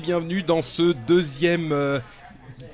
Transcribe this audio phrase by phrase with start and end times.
[0.00, 2.00] Bienvenue dans ce deuxième euh,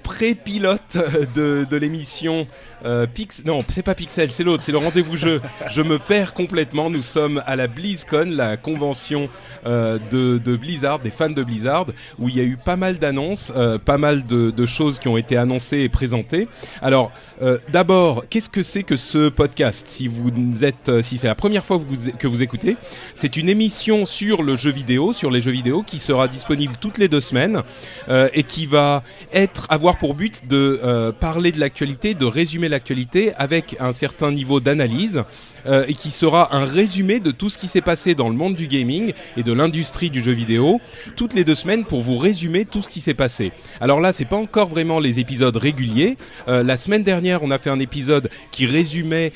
[0.03, 0.97] pré-pilote
[1.35, 2.47] de, l'émission
[2.85, 3.43] euh, Pix...
[3.45, 5.41] Non, c'est pas Pixel, c'est l'autre, c'est le rendez-vous jeu.
[5.71, 6.91] Je me perds complètement.
[6.91, 9.29] Nous sommes à la BlizzCon, la convention
[9.65, 11.87] euh, de, de Blizzard, des fans de Blizzard,
[12.19, 15.17] où il y a eu pas mal d'annonces, euh, pas mal de, choses qui ont
[15.17, 16.49] été annoncées et présentées.
[16.81, 19.87] Alors, euh, d'abord, qu'est-ce que c'est que ce podcast?
[19.89, 20.33] Si vous
[20.65, 22.77] êtes, si c'est la première fois que vous, que vous écoutez,
[23.15, 26.99] c'est une émission sur le jeu vidéo, sur les jeux vidéo, qui sera disponible toutes
[26.99, 27.63] les deux semaines
[28.09, 33.33] et qui va être avoir pour but de euh, parler de l'actualité, de résumer l'actualité
[33.37, 35.25] avec un certain niveau d'analyse
[35.67, 38.55] euh, et qui sera un résumé de tout ce qui s'est passé dans le monde
[38.55, 40.81] du gaming et de l'industrie du jeu vidéo
[41.17, 43.53] toutes les deux semaines pour vous résumer tout ce qui s'est passé.
[43.81, 46.17] Alors là, c'est pas encore vraiment les épisodes réguliers.
[46.49, 49.33] Euh, la semaine dernière, on a fait un épisode qui résumait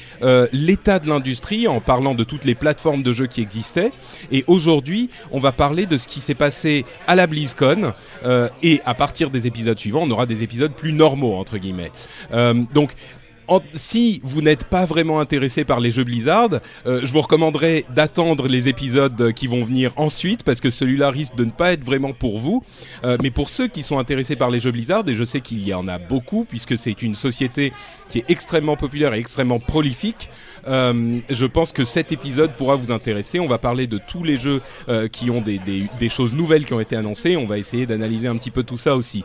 [0.52, 3.92] l'état de l'industrie en parlant de toutes les plateformes de jeux qui existaient.
[4.30, 7.92] Et aujourd'hui, on va parler de ce qui s'est passé à la BlizzCon.
[8.62, 11.92] Et à partir des épisodes suivants, on aura des épisodes plus normaux entre guillemets.
[12.32, 12.94] Euh, donc
[13.74, 16.50] si vous n'êtes pas vraiment intéressé par les jeux Blizzard,
[16.86, 21.36] euh, je vous recommanderais d'attendre les épisodes qui vont venir ensuite parce que celui-là risque
[21.36, 22.64] de ne pas être vraiment pour vous.
[23.04, 25.66] Euh, mais pour ceux qui sont intéressés par les jeux Blizzard, et je sais qu'il
[25.66, 27.72] y en a beaucoup puisque c'est une société
[28.08, 30.30] qui est extrêmement populaire et extrêmement prolifique,
[30.68, 33.38] je pense que cet épisode pourra vous intéresser.
[33.38, 34.60] On va parler de tous les jeux
[35.12, 37.36] qui ont des choses nouvelles qui ont été annoncées.
[37.36, 39.24] On va essayer d'analyser un petit peu tout ça aussi.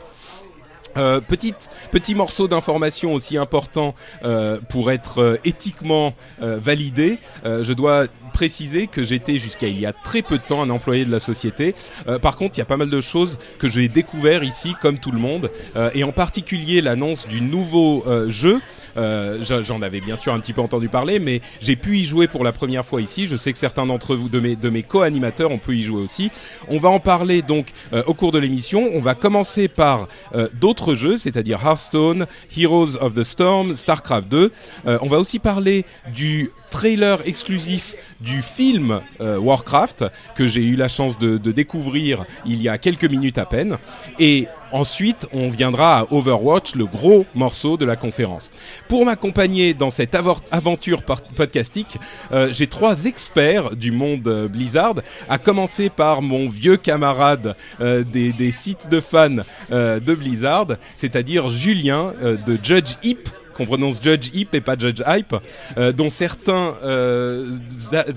[0.97, 7.19] Euh, petit morceau d'information aussi important euh, pour être euh, éthiquement euh, validé.
[7.43, 11.05] Je dois préciser que j'étais jusqu'à il y a très peu de temps un employé
[11.05, 11.75] de la société.
[12.07, 14.99] Euh, par contre, il y a pas mal de choses que j'ai découvert ici, comme
[14.99, 18.59] tout le monde, Euh, et en particulier l'annonce du nouveau euh, jeu.
[18.95, 22.43] J'en avais bien sûr un petit peu entendu parler, mais j'ai pu y jouer pour
[22.43, 23.25] la première fois ici.
[23.25, 26.01] Je sais que certains d'entre vous, de mes, de mes co-animateurs, ont pu y jouer
[26.01, 26.29] aussi.
[26.67, 27.67] On va en parler donc
[28.05, 28.89] au cours de l'émission.
[28.93, 30.07] On va commencer par
[30.53, 32.25] d'autres jeux, c'est-à-dire Hearthstone,
[32.57, 34.51] Heroes of the Storm, StarCraft 2.
[34.87, 40.05] Euh, on va aussi parler du trailer exclusif du film euh, Warcraft
[40.35, 43.77] que j'ai eu la chance de, découvrir il y a quelques minutes à peine.
[44.19, 48.51] Et ensuite, on viendra à Overwatch, le gros morceau de la conférence.
[48.87, 50.15] Pour m'accompagner dans cette
[50.49, 51.03] aventure
[51.35, 51.97] podcastique,
[52.31, 54.95] euh, j'ai trois experts du monde euh, Blizzard,
[55.27, 62.57] à commencer par mon vieux camarade des, sites de fans de Blizzard, c'est-à-dire Julien de
[62.63, 63.29] Judge Hip
[63.61, 65.35] qu'on prononce Judge Hip et pas Judge Hype,
[65.77, 67.55] euh, dont certains euh,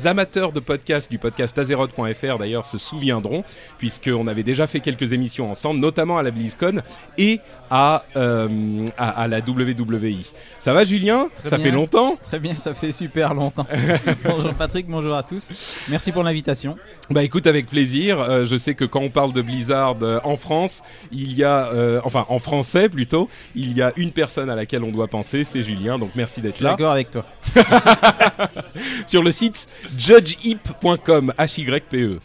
[0.06, 3.44] amateurs de podcasts du podcast Azeroth.fr d'ailleurs se souviendront,
[3.78, 6.80] puisqu'on avait déjà fait quelques émissions ensemble, notamment à la BlizzCon
[7.18, 7.40] et
[7.70, 10.22] à, euh, à, à la WWE.
[10.60, 11.28] Ça va Julien?
[11.36, 11.66] Très Ça bien.
[11.66, 12.16] fait longtemps?
[12.22, 13.66] Très bien, ça fait super longtemps.
[14.24, 15.76] bonjour Patrick, bonjour à tous.
[15.88, 16.76] Merci pour l'invitation.
[17.10, 18.20] Bah écoute avec plaisir.
[18.20, 20.82] Euh, je sais que quand on parle de Blizzard euh, en France,
[21.12, 24.82] il y a, euh, enfin en français plutôt, il y a une personne à laquelle
[24.84, 25.98] on doit penser, c'est Julien.
[25.98, 26.70] Donc merci d'être là.
[26.70, 27.26] d'accord avec toi.
[29.06, 32.20] sur le site judgehip.com, H-Y-P-E.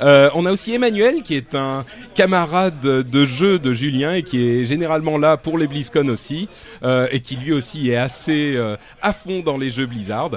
[0.00, 1.84] Euh, on a aussi Emmanuel qui est un
[2.14, 6.48] camarade de jeu de Julien et qui est généralement là pour les BlizzCon aussi
[6.82, 10.30] euh, et qui lui aussi est assez euh, à fond dans les jeux Blizzard.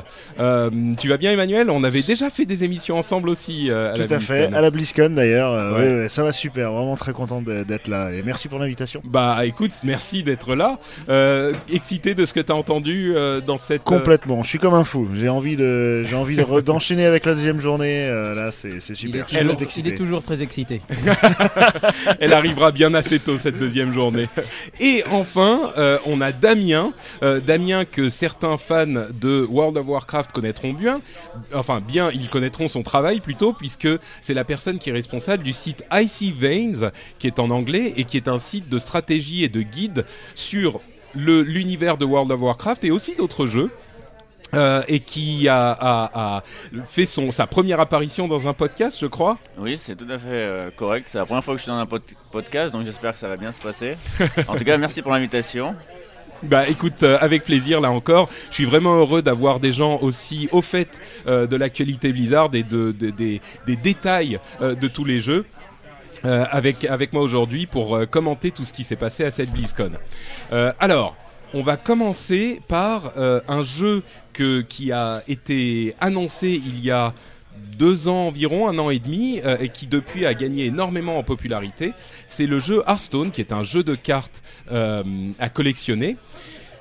[1.00, 1.70] Tu vas bien Emmanuel?
[1.70, 4.56] On avait déjà fait des émissions ensemble aussi à la Tout à fait, BlizzCon.
[4.58, 5.74] à la BlizzCon d'ailleurs.
[5.74, 5.80] Ouais.
[5.80, 9.02] ouais, ouais, ça va super, vraiment très content d'être là et merci pour l'invitation.
[9.06, 10.80] Bah écoute, merci d'être là.
[11.72, 13.14] Excité de ce que tu as entendu
[13.46, 13.84] dans cette...
[13.84, 15.08] Complètement, je suis comme un fou.
[15.14, 18.08] J'ai envie de, j'ai envie de re- d'enchaîner avec la deuxième journée.
[18.08, 19.27] là, c'est super.
[19.32, 20.82] Il d'être est toujours très excité.
[22.20, 24.28] Elle arrivera bien assez tôt cette deuxième journée.
[24.80, 26.94] Et enfin, euh, on a Damien.
[27.24, 31.02] Euh, Damien que certains fans de World of Warcraft connaîtront bien.
[31.54, 33.90] Enfin, bien, ils connaîtront son travail plutôt, puisque
[34.22, 38.04] c'est la personne qui est responsable du site Icy Veins, qui est en anglais et
[38.04, 40.82] qui est un site de stratégie et de guide sur
[41.16, 43.72] l'univers de World of Warcraft et aussi d'autres jeux.
[44.54, 46.44] Euh, et qui a, a- a
[46.88, 49.38] fait son, sa première apparition dans un podcast, je crois.
[49.58, 51.10] Oui, c'est tout à fait euh, correct.
[51.12, 52.02] C'est la première fois que je suis dans un pod-
[52.32, 53.98] podcast, donc j'espère que ça va bien se passer.
[54.48, 55.76] En tout cas, merci pour l'invitation.
[56.44, 58.30] Bah écoute, euh, avec plaisir là encore.
[58.50, 62.94] Je suis vraiment heureux d'avoir des gens aussi au fait de l'actualité Blizzard et de,
[62.94, 65.46] de- des- des détails de tous les jeux.
[66.24, 69.92] avec, avec moi aujourd'hui pour commenter tout ce qui s'est passé à cette BlizzCon.
[70.80, 71.16] Alors,
[71.54, 74.04] on va commencer par euh, un jeu
[74.34, 77.14] qui a été annoncé il y a
[77.78, 81.24] deux ans environ, un an et demi, euh, et qui depuis a gagné énormément en
[81.24, 81.94] popularité.
[82.28, 85.04] C'est le jeu Hearthstone, qui est un jeu de cartes euh,
[85.40, 86.18] à collectionner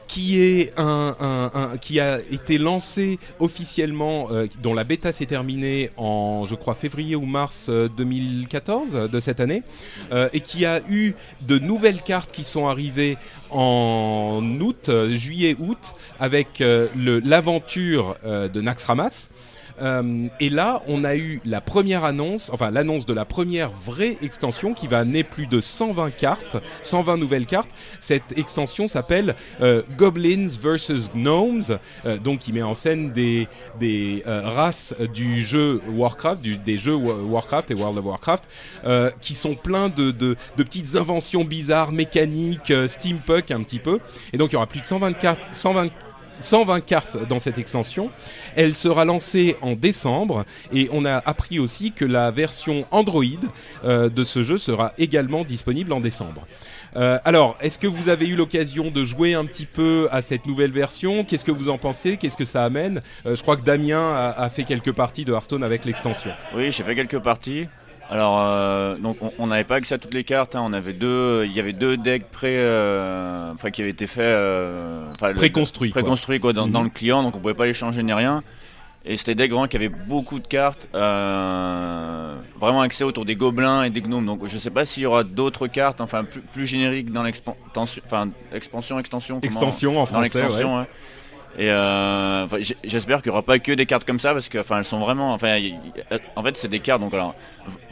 [0.07, 6.45] qui est un, qui a été lancé officiellement, euh, dont la bêta s'est terminée en,
[6.47, 9.63] je crois, février ou mars euh, 2014 euh, de cette année,
[10.13, 13.17] euh, et qui a eu de nouvelles cartes qui sont arrivées
[13.51, 16.89] en août, euh, juillet-août, avec euh,
[17.25, 19.29] l'aventure euh, de Naxxramas.
[19.81, 24.17] Euh, et là, on a eu la première annonce, enfin l'annonce de la première vraie
[24.23, 27.71] extension qui va amener plus de 120 cartes, 120 nouvelles cartes.
[28.01, 34.23] Cette extension s'appelle euh, Goblins vs Gnomes, euh, donc qui met en scène des, des
[34.27, 38.45] races du jeu Warcraft, des jeux Wa- Warcraft et World of Warcraft,
[39.21, 43.99] qui sont pleins de, de- petites inventions bizarres, mécaniques, steampunk un petit peu.
[44.33, 45.89] Et donc il y aura plus de 120 cartes, 120
[46.41, 48.11] 120 cartes dans cette extension.
[48.55, 53.25] Elle sera lancée en décembre et on a appris aussi que la version Android
[53.85, 56.47] euh, de ce jeu sera également disponible en décembre.
[56.97, 60.47] Euh, alors, est-ce que vous avez eu l'occasion de jouer un petit peu à cette
[60.47, 61.25] nouvelle version?
[61.25, 62.17] Qu'est-ce que vous en pensez?
[62.17, 63.03] Qu'est-ce que ça amène?
[63.27, 66.31] Euh, Je crois que Damien a, a fait quelques parties de Hearthstone avec l'extension.
[66.55, 67.67] Oui, j'ai fait quelques parties.
[68.11, 70.55] Alors, euh, donc on- n'avait pas accès à toutes les cartes.
[70.55, 70.63] hein.
[70.65, 74.25] On avait deux, il y avait deux decks pré, euh, enfin qui avaient été faits,
[74.25, 75.11] euh,
[75.93, 76.73] préconstruits quoi, dans, Mhm.
[76.73, 78.43] dans le client, donc on pouvait pas les changer ni rien.
[79.09, 83.85] Et c'était des vraiment qui avaient beaucoup de cartes, euh, vraiment axées autour des gobelins
[83.85, 84.27] et des gnomes.
[84.27, 88.03] Donc je sais pas s'il y aura d'autres cartes, enfin plus, plus génériques dans l'expansion,
[88.05, 89.37] enfin expansion, extension.
[89.41, 90.75] comment- Extension en dans l'extension.
[90.75, 90.81] ouais.
[90.81, 90.87] ouais.
[91.59, 92.47] Et euh,
[92.85, 94.99] j'espère qu'il n'y aura pas que des cartes comme ça parce que enfin elles sont
[94.99, 95.75] vraiment enfin y-
[96.37, 97.35] en fait c'est des cartes donc alors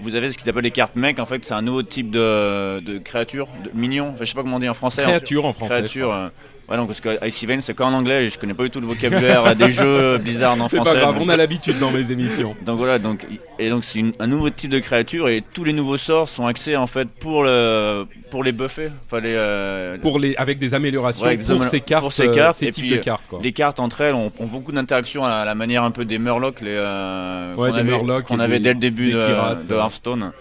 [0.00, 2.80] vous avez ce qu'ils appellent les cartes mec en fait c'est un nouveau type de,
[2.80, 5.46] de créature de mignon enfin, je sais pas comment on dit en français en- Créature
[5.46, 5.74] en français.
[5.78, 6.28] créature euh,
[6.68, 8.80] ouais donc parce que Icy Vein c'est qu'en anglais et je connais pas du tout
[8.80, 11.90] le vocabulaire des jeux Blizzard en C'est français pas grave, donc- on a l'habitude dans
[11.90, 12.56] mes émissions.
[12.64, 13.26] donc voilà, donc
[13.58, 16.76] et donc c'est un nouveau type de créature et tous les nouveaux sorts sont axés
[16.76, 21.24] en fait pour le pour les buffer, enfin les euh, Pour les, avec des améliorations
[21.26, 23.22] Ouais, des pour, ces cartes, pour ces cartes, ces et types puis, de cartes.
[23.28, 23.38] Quoi.
[23.42, 26.60] les cartes entre elles ont, ont beaucoup d'interactions à la manière un peu des Murlocs,
[26.60, 29.78] les euh, Ouais, qu'on avait, et avait dès le début de, pirates, de ouais.
[29.80, 30.32] Hearthstone.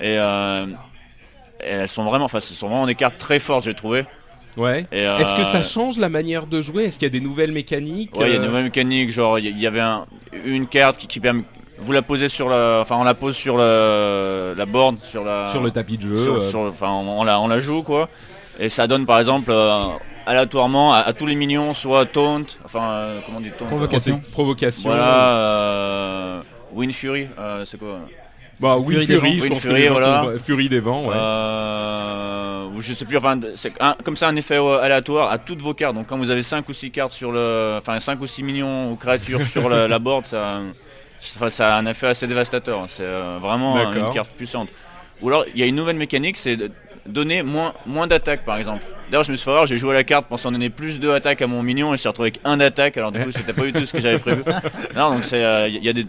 [0.00, 0.66] Et, euh,
[1.60, 4.04] et elles sont vraiment, enfin, ce sont vraiment des cartes très fortes, j'ai trouvé.
[4.58, 4.86] Ouais.
[4.92, 6.84] Euh, Est-ce que ça change la manière de jouer?
[6.84, 8.14] Est-ce qu'il y a des nouvelles mécaniques?
[8.18, 10.04] Ouais, il y a euh, une nouvelle mécanique, genre il y- avait un-
[10.44, 11.42] une carte qui, qui permet,
[11.78, 15.46] vous la posez sur la, enfin on la pose sur la, la board, sur la,
[15.48, 17.82] sur le tapis de jeu sur- euh, sur- enfin on, on la, on la joue
[17.82, 18.08] quoi.
[18.58, 19.86] Et ça donne par exemple euh,
[20.26, 23.66] aléatoirement à, à tous les minions soit taunt, enfin euh, comment on dit taunt?
[23.66, 24.18] Provocation.
[24.32, 26.40] provocation Voilà, euh,
[26.72, 28.00] Wind Fury, euh, c'est quoi?
[28.60, 30.24] Bah, Fury des Fury, Fury, gens voilà.
[30.44, 31.14] Fury des vents, ouais.
[31.14, 35.60] Euh, je sais plus, enfin, c'est un- comme ça un effet euh, aléatoire à toutes
[35.60, 35.94] vos cartes.
[35.94, 37.76] Donc quand vous avez 5 ou 6 cartes sur le.
[37.78, 40.60] Enfin 5 ou 6 millions ou créatures sur la, la board, ça,
[41.20, 42.84] ça, ça a un effet assez dévastateur.
[42.88, 44.08] C'est euh, vraiment euh, D'accord.
[44.08, 44.68] une carte puissante.
[45.22, 46.70] Ou alors il y a une nouvelle mécanique, c'est de
[47.06, 48.82] donner moins, moins d'attaques par exemple.
[49.10, 51.08] D'ailleurs, je me suis fait avoir, j'ai joué à la carte pensant donner plus de
[51.08, 52.96] attaques à mon minion et je suis retrouvé avec un d'attaque.
[52.98, 54.42] Alors du coup, c'était pas du tout ce que j'avais prévu.
[54.94, 56.06] Non, donc c'est, euh, il y a des,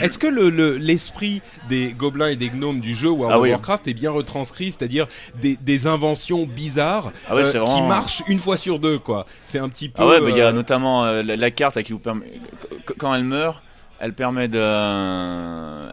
[0.00, 3.42] Est-ce que le- le- l'esprit des gobelins et des gnomes du jeu World Ah of
[3.42, 3.50] oui.
[3.50, 5.06] Warcraft est bien retranscrit, c'est-à-dire
[5.40, 9.26] des, des inventions bizarres Ah ouais, euh, qui marchent une fois sur deux, quoi.
[9.44, 10.02] C'est un petit peu.
[10.02, 11.98] Ah ouais, bah, il y a euh, notamment euh, la, la carte là, qui vous
[11.98, 12.26] permet,
[12.86, 13.62] qu- quand elle meurt,
[14.00, 15.88] elle permet de,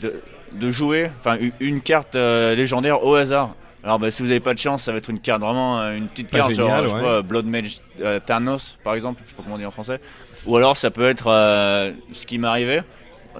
[0.00, 0.20] de,
[0.52, 3.54] de jouer enfin, une carte légendaire au hasard.
[3.82, 6.08] Alors bah, si vous n'avez pas de chance, ça va être une carte vraiment une
[6.08, 7.08] petite carte, génial, genre je ouais.
[7.08, 10.00] pas, Blood Mage euh, Thanos par exemple, je sais pas comment on dit en français.
[10.46, 12.82] Ou alors ça peut être euh, ce qui m'est arrivé.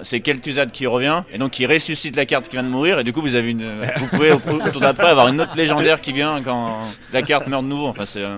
[0.03, 3.03] C'est Kel'Thuzad qui revient et donc qui ressuscite la carte qui vient de mourir et
[3.03, 3.67] du coup vous avez une
[3.97, 6.79] vous pouvez au au tour d'après avoir une autre légendaire qui vient quand
[7.13, 8.37] la carte meurt de nouveau enfin c'est euh,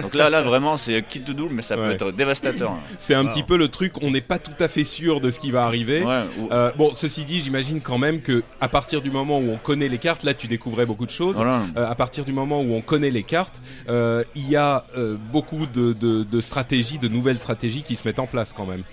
[0.00, 1.92] Donc là, là vraiment, c'est kit to double, mais ça peut Ouais.
[1.96, 2.72] être dévastateur.
[2.96, 3.28] C'est un Wow.
[3.30, 5.66] petit peu le truc, on n'est pas tout à fait sûr de ce qui va
[5.66, 6.02] arriver.
[6.02, 9.50] Ouais, ou- Euh, bon, ceci dit, j'imagine quand même que à partir du moment où
[9.50, 11.36] on connaît les cartes, là tu découvrais beaucoup de choses.
[11.36, 11.64] voilà.
[11.76, 15.16] Euh, à partir du moment où on connaît les cartes, euh, il y a euh,
[15.30, 18.84] beaucoup de, de- de stratégies, de nouvelles stratégies qui se mettent en place quand même.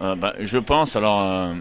[0.00, 1.20] Euh, bah, je pense, alors.
[1.22, 1.52] euh,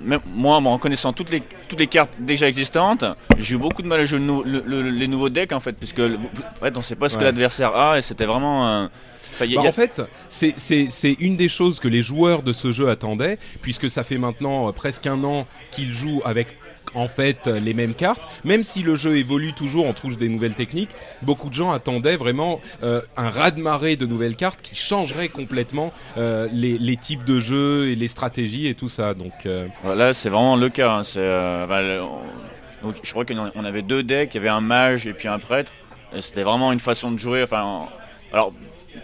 [0.00, 3.04] même moi, en connaissant toutes les, toutes les cartes déjà existantes,
[3.38, 5.58] j'ai eu beaucoup de mal à jouer le nou- le- le- les nouveaux decks en
[5.58, 7.24] fait, puisque en fait, on sait pas ce que Ouais.
[7.26, 8.68] l'adversaire a et c'était vraiment.
[8.68, 8.86] euh,
[9.40, 13.36] Bah, a- En fait, c'est- une des choses que les joueurs de ce jeu attendaient,
[13.60, 16.56] puisque ça fait maintenant presque un an qu'ils jouent avec
[16.98, 18.22] en fait euh, les mêmes cartes.
[18.44, 20.90] Même si le jeu évolue toujours, on trouve des nouvelles techniques,
[21.22, 26.48] beaucoup de gens attendaient vraiment euh, un raz-de-marée de nouvelles cartes qui changerait complètement euh,
[26.52, 29.14] les, types de jeux et les stratégies et tout ça.
[29.14, 30.90] Donc euh, Là, c'est vraiment le cas.
[30.92, 31.80] hein, bah,
[33.02, 35.38] je crois qu'on on avait deux decks, il y avait un mage et puis un
[35.38, 35.72] prêtre.
[36.20, 37.88] C'était vraiment une façon de jouer, enfin, en-
[38.32, 38.52] alors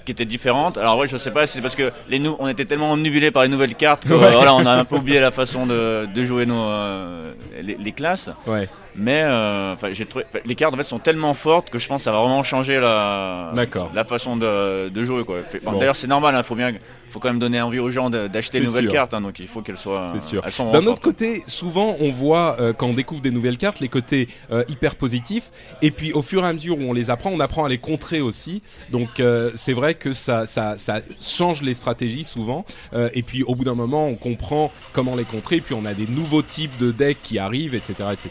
[0.04, 0.78] qui était différente.
[0.78, 3.30] Alors ouais, je sais pas si c'est parce que les nou on était tellement omnubilés
[3.30, 4.32] par les nouvelles cartes que Ouais.
[4.32, 7.32] voilà, on a un peu oublié la façon de, de jouer nos euh,
[7.62, 8.30] les, les classes.
[8.46, 12.00] ouais, Mais euh, j'ai trouvé les cartes en fait sont tellement fortes que je pense
[12.02, 13.52] que ça va vraiment changer la
[13.94, 15.36] la façon de, de jouer quoi.
[15.64, 15.72] Bon.
[15.78, 16.72] D'ailleurs, c'est normal, il faut bien
[17.10, 18.92] faut quand même donner envie aux gens d'acheter de nouvelles sûr.
[18.92, 20.12] cartes, hein, donc il faut qu'elles soient.
[20.14, 20.42] C'est sûr.
[20.50, 23.88] Sont D'un autre côté, souvent on voit euh, quand on découvre des nouvelles cartes les
[23.88, 25.50] côtés euh, hyper positifs,
[25.82, 27.78] et puis au fur et à mesure où on les apprend, on apprend à les
[27.78, 28.62] contrer aussi.
[28.90, 33.42] Donc euh, c'est vrai que ça, ça, ça change les stratégies souvent, euh, et puis
[33.42, 36.76] au bout d'un moment on comprend comment les contrer, puis on a des nouveaux types
[36.78, 38.30] de decks qui arrivent, etc., etc.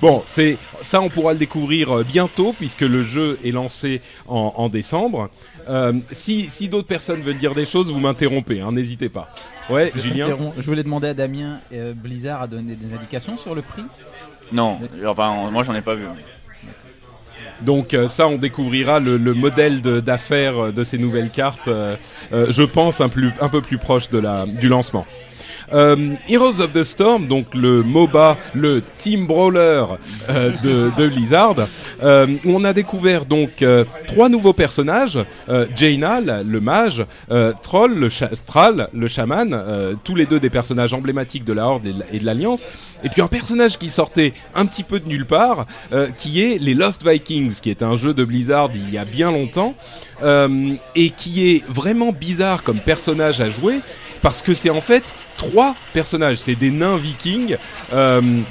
[0.00, 4.52] Bon, c'est ça, on pourra le découvrir euh, bientôt puisque le jeu est lancé en,
[4.56, 5.30] en décembre.
[5.68, 9.28] Euh, si si d'autres personnes veulent dire des choses, vous m'interrompez, hein, n'hésitez pas.
[9.68, 10.28] Ouais, Je, Julien.
[10.56, 13.82] je voulais demander à Damien, euh, Blizzard a donné des indications sur le prix
[14.52, 16.04] Non, enfin, moi j'en ai pas vu.
[17.62, 21.96] Donc euh, ça, on découvrira le, le modèle d'affaires de ces nouvelles cartes, euh,
[22.32, 25.06] euh, je pense, un, plus, un peu plus proche de la, du lancement.
[25.72, 29.84] Euh, Heroes of the Storm, donc le MOBA, le Team Brawler
[30.28, 30.52] euh,
[30.96, 31.56] de, Blizzard,
[32.02, 33.64] euh, où on a découvert donc
[34.06, 35.18] trois nouveaux personnages
[35.74, 37.04] Jaina, le mage,
[37.62, 38.08] Troll, le
[38.46, 42.64] Thrall, le chaman, tous les deux des personnages emblématiques de la Horde et de l'Alliance,
[43.04, 45.66] et puis un personnage qui sortait un petit peu de nulle part,
[46.16, 49.30] qui est les Lost Vikings, qui est un jeu de Blizzard il y a bien
[49.30, 49.74] longtemps,
[50.22, 53.80] et qui est vraiment bizarre comme personnage à jouer,
[54.22, 55.04] parce que c'est en fait
[55.36, 57.56] trois personnages, c'est des nains vikings.
[57.92, 58.42] euh,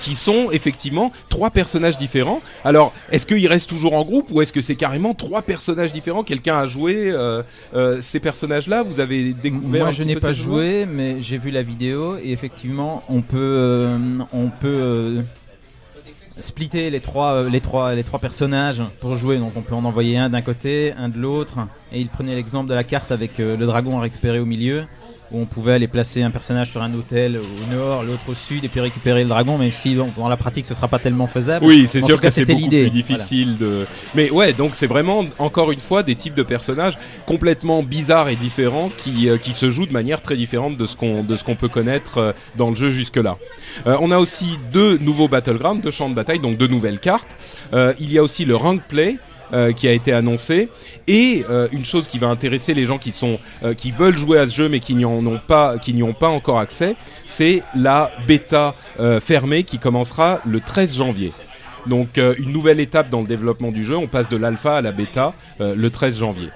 [0.00, 2.40] qui sont effectivement trois personnages différents.
[2.64, 6.24] Alors, est-ce qu'ils restent toujours en groupe ou est-ce que c'est carrément trois personnages différents?
[6.24, 7.42] Quelqu'un a joué euh,
[7.74, 8.82] euh, ces personnages-là?
[8.82, 13.02] Vous avez découvert Moi, je n'ai pas joué, mais j'ai vu la vidéo et effectivement,
[13.08, 13.98] on peut, euh,
[14.32, 15.22] on peut
[16.38, 19.38] splitter les trois, les trois, les trois personnages pour jouer.
[19.38, 21.58] Donc, on peut en envoyer un d'un côté, un de l'autre.
[21.92, 24.84] Et il prenait l'exemple de la carte avec euh, le dragon à récupérer au milieu,
[25.30, 28.64] où on pouvait aller placer un personnage sur un hôtel au nord, l'autre au sud,
[28.64, 29.56] et puis récupérer le dragon.
[29.56, 31.64] Même si dans la pratique, ce sera pas tellement faisable.
[31.64, 32.82] Oui, c'est sûr que c'est c'était beaucoup l'idée.
[32.82, 33.86] plus difficile de.
[34.16, 38.36] Mais ouais, donc c'est vraiment encore une fois des types de personnages complètement bizarres et
[38.36, 41.68] différents qui, euh, qui se jouent de manière très différente de ce qu'on qu'on peut
[41.68, 43.36] connaître euh, dans le jeu jusque là.
[43.84, 47.36] on a aussi deux nouveaux battlegrounds, deux champs de bataille, donc deux nouvelles cartes.
[47.72, 49.18] Il y a aussi le rank play.
[49.52, 50.68] Euh, qui a été annoncé.
[51.06, 54.38] Et euh, une chose qui va intéresser les gens qui sont euh, qui veulent jouer
[54.38, 57.62] à ce jeu mais qui n'y ont pas qui n'y ont pas encore accès c'est
[57.74, 61.32] la bêta euh, fermée qui commencera le 13 janvier.
[61.86, 64.80] Donc euh, une nouvelle étape dans le développement du jeu, on passe de l'alpha à
[64.80, 66.50] la bêta le 13 janvier.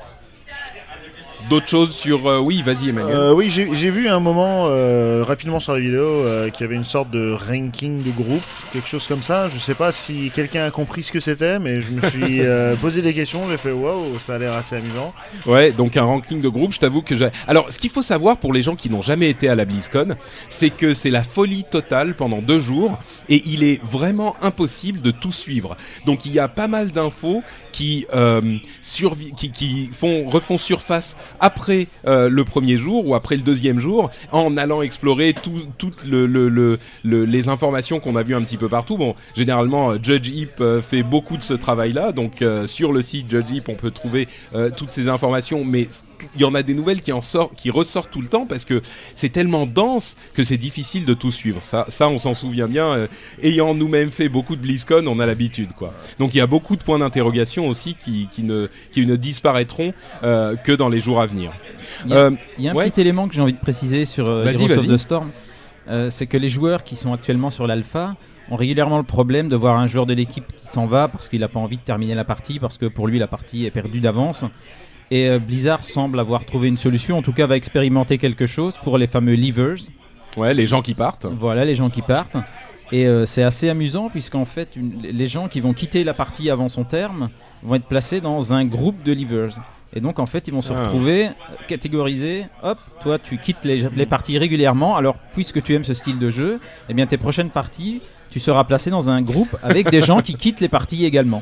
[1.49, 2.29] D'autres choses sur...
[2.29, 3.17] euh, oui, vas-y Emmanuel.
[3.17, 6.65] Euh, oui, j'ai j'ai vu un moment euh, rapidement sur la vidéo euh, qu'il y
[6.65, 8.43] avait une sorte de ranking de groupe,
[8.73, 9.49] quelque chose comme ça.
[9.49, 12.77] Je sais pas si quelqu'un a compris ce que c'était, mais je me suis euh,
[12.77, 13.49] posé des questions.
[13.51, 15.13] J'ai fait waouh, ça a l'air assez amusant.
[15.47, 17.29] Ouais, donc un ranking de groupe, je t'avoue que j'ai...
[17.49, 20.15] Alors, ce qu'il faut savoir pour les gens qui n'ont jamais été à la BlizzCon,
[20.49, 25.11] c'est que c'est la folie totale pendant deux jours et il est vraiment impossible de
[25.11, 25.77] tout suivre.
[26.07, 28.57] Donc il y a pas mal d'infos qui, euh,
[29.37, 34.57] qui, font, refont surface après euh, le premier jour ou après le deuxième jour en
[34.57, 38.97] allant explorer tout- toutes le- les informations qu'on a vues un petit peu partout.
[38.99, 43.51] Bon, généralement, euh, Judge euh, fait beaucoup de ce travail-là, donc sur le site Judge
[43.53, 44.29] Heap, on peut trouver
[44.77, 45.89] toutes ces informations, mais
[46.35, 48.65] il y en a des nouvelles qui en sortent, qui ressortent tout le temps parce
[48.65, 48.81] que
[49.15, 51.63] c'est tellement dense que c'est difficile de tout suivre.
[51.63, 52.87] Ça, ça on s'en souvient bien.
[52.93, 53.07] euh,
[53.43, 55.93] ayant nous-mêmes fait beaucoup de BlizzCon, on a l'habitude, quoi.
[56.19, 59.93] Donc il y a beaucoup de points d'interrogation aussi qui, qui ne, qui ne disparaîtront
[60.23, 61.53] euh, que dans les jours à venir.
[62.07, 62.91] Il y a- Euh, Il y a un Ouais.
[62.91, 65.31] petit élément que j'ai envie de préciser sur Heroes of the Storm.
[66.11, 68.15] C'est que les joueurs qui sont actuellement sur l'alpha
[68.51, 71.41] ont régulièrement le problème de voir un joueur de l'équipe qui s'en va parce qu'il
[71.41, 74.01] n'a pas envie de terminer la partie, parce que pour lui la partie est perdue
[74.01, 74.45] d'avance.
[75.11, 78.75] Et euh, Blizzard semble avoir trouvé une solution, en tout cas va expérimenter quelque chose
[78.83, 79.77] pour les fameux leavers.
[80.37, 81.27] Ouais, les gens qui partent.
[81.27, 82.37] Voilà, les gens qui partent.
[82.93, 86.51] Et euh, c'est assez amusant puisqu'en fait, une- les gens qui vont quitter la partie
[86.51, 87.31] avant son terme
[87.63, 89.55] vont être placés dans un groupe de leavers.
[89.93, 90.85] Et donc en fait, ils vont se Ah.
[90.85, 91.29] retrouver
[91.67, 92.45] catégorisés.
[92.63, 94.97] Hop, toi, tu quittes les, les parties régulièrement.
[94.97, 98.01] Alors, puisque tu aimes ce style de jeu, eh bien tes prochaines parties,
[98.31, 101.41] tu seras placé dans un groupe avec des gens qui quittent les parties également.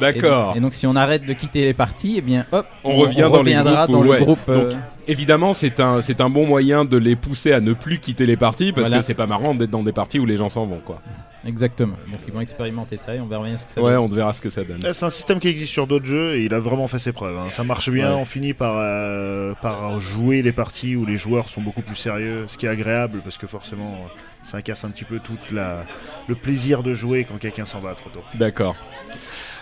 [0.00, 0.54] D'accord.
[0.56, 3.30] et donc, si on arrête de quitter les parties, eh bien hop, On revient dans
[3.42, 4.18] les reviendra groupes, dans ouais.
[4.18, 4.38] le groupe.
[4.48, 7.98] euh, Donc, Évidemment, c'est un, c'est un bon moyen de les pousser à ne plus
[7.98, 9.00] quitter les parties parce Voilà.
[9.00, 11.02] que c'est pas marrant d'être dans des parties où les gens s'en vont, quoi.
[11.44, 11.96] exactement.
[12.06, 13.98] Donc ils vont expérimenter ça et on verra bien ce que ça Ouais, donne.
[14.04, 14.80] on verra ce que ça donne.
[14.86, 17.10] Eh, C'est un système qui existe sur d'autres jeux et il a vraiment fait ses
[17.10, 17.36] preuves.
[17.36, 17.48] hein.
[17.50, 18.20] Ça marche bien, Ouais.
[18.20, 22.44] on finit par, euh, par jouer des parties où les joueurs sont beaucoup plus sérieux,
[22.48, 23.96] ce qui est agréable parce que forcément
[24.44, 25.84] ça casse un petit peu tout la,
[26.28, 28.22] le plaisir de jouer quand quelqu'un s'en va trop tôt.
[28.34, 28.76] D'accord.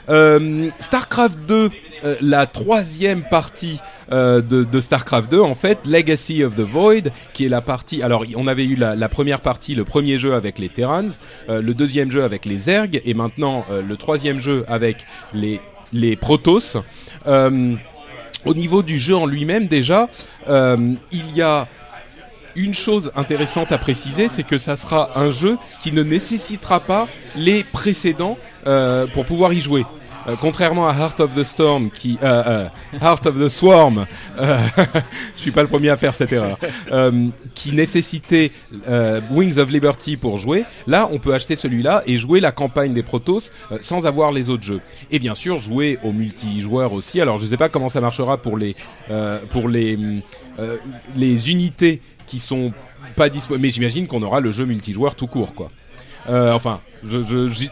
[0.08, 1.70] Euh, StarCraft 2,
[2.04, 3.78] euh, la troisième partie
[4.12, 8.02] euh, de, StarCraft 2, en fait, Legacy of the Void, qui est la partie.
[8.02, 11.08] Alors, on avait eu la, première partie, le premier jeu avec les Terrans,
[11.48, 15.60] le deuxième jeu avec les Zerg, et maintenant le troisième jeu avec les
[15.92, 16.76] les Protoss.
[17.26, 20.08] Au niveau du jeu en lui-même, déjà,
[20.48, 21.68] il y a
[22.56, 27.08] une chose intéressante à préciser, c'est que ça sera un jeu qui ne nécessitera pas
[27.36, 28.36] les précédents
[29.14, 29.84] pour pouvoir y jouer.
[30.28, 32.68] Euh, contrairement à Heart of the Storm, qui euh, euh,
[33.00, 34.06] Heart of the Swarm,
[34.38, 34.58] euh,
[35.36, 36.58] je suis pas le premier à faire cette erreur,
[36.92, 38.52] euh, qui nécessitait
[38.86, 40.64] euh, Wings of Liberty pour jouer.
[40.86, 44.50] Là, on peut acheter celui-là et jouer la campagne des Protoss euh, sans avoir les
[44.50, 44.80] autres jeux.
[45.10, 47.20] Et bien sûr, jouer au multijoueur aussi.
[47.20, 48.76] Alors, je sais pas comment ça marchera pour les
[49.10, 49.98] euh, pour les
[50.58, 50.76] euh,
[51.16, 52.72] les unités qui sont
[53.16, 55.70] pas disponibles, mais j'imagine qu'on aura le jeu multijoueur tout court, quoi.
[56.28, 56.80] Euh, enfin,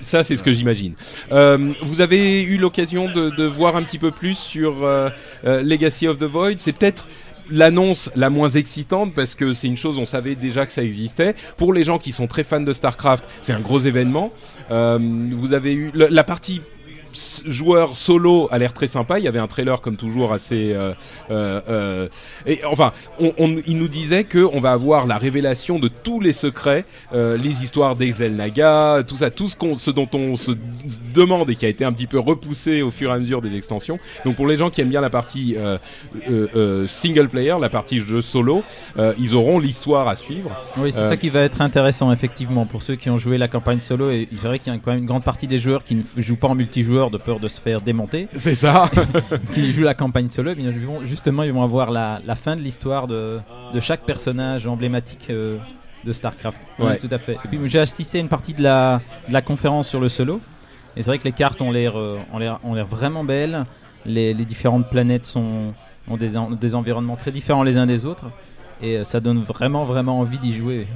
[0.01, 0.95] ça c'est ce que j'imagine.
[1.33, 5.11] Euh, vous avez eu l'occasion de, voir un petit peu plus sur euh,
[5.45, 6.55] Legacy of the Void.
[6.59, 7.09] C'est peut-être
[7.51, 11.35] l'annonce la moins excitante parce que c'est une chose on savait déjà que ça existait.
[11.57, 14.33] Pour les gens qui sont très fans de Starcraft, c'est un gros événement.
[14.71, 16.61] Vous avez eu la partie
[17.47, 19.19] joueur solo a l'air très sympa.
[19.19, 20.73] Il y avait un trailer comme toujours assez.
[20.73, 20.93] euh,
[21.31, 22.09] euh, euh,
[22.47, 26.21] et enfin, on, on- il nous disait que on va avoir la révélation de tous
[26.21, 30.53] les secrets, les histoires d'Exel Naga, tout ça, tout ce, qu'on, ce dont on se
[31.15, 33.55] demande et qui a été un petit peu repoussé au fur et à mesure des
[33.57, 33.99] extensions.
[34.25, 35.57] Donc pour les gens qui aiment bien la partie
[36.87, 38.63] single player, la partie jeu solo,
[39.19, 40.51] ils auront l'histoire à suivre.
[40.77, 43.81] Oui, c'est ça qui va être intéressant, effectivement, pour ceux qui ont joué la campagne
[43.81, 44.11] solo.
[44.11, 46.03] Et c'est vrai qu'il y a quand même une grande partie des joueurs qui ne
[46.23, 48.91] jouent pas en multijoueur de peur de se faire démonter, C'est ça.
[49.55, 50.55] qui jouent la campagne solo.
[50.55, 50.73] Bien,
[51.05, 53.39] justement, ils vont avoir la, la fin de l'histoire de,
[53.73, 55.59] de chaque personnage emblématique euh,
[56.05, 56.61] de StarCraft.
[56.79, 57.35] Oui, tout à fait.
[57.45, 60.41] Et puis, j'ai assisté à une partie de la, de la conférence sur le solo.
[60.97, 63.65] Et c'est vrai que les cartes ont l'air euh, ont l'air- vraiment belles.
[64.07, 65.73] Les, les différentes planètes sont,
[66.09, 68.25] ont des, en- des environnements très différents les uns des autres.
[68.83, 70.87] Et euh, ça donne vraiment, vraiment envie d'y jouer.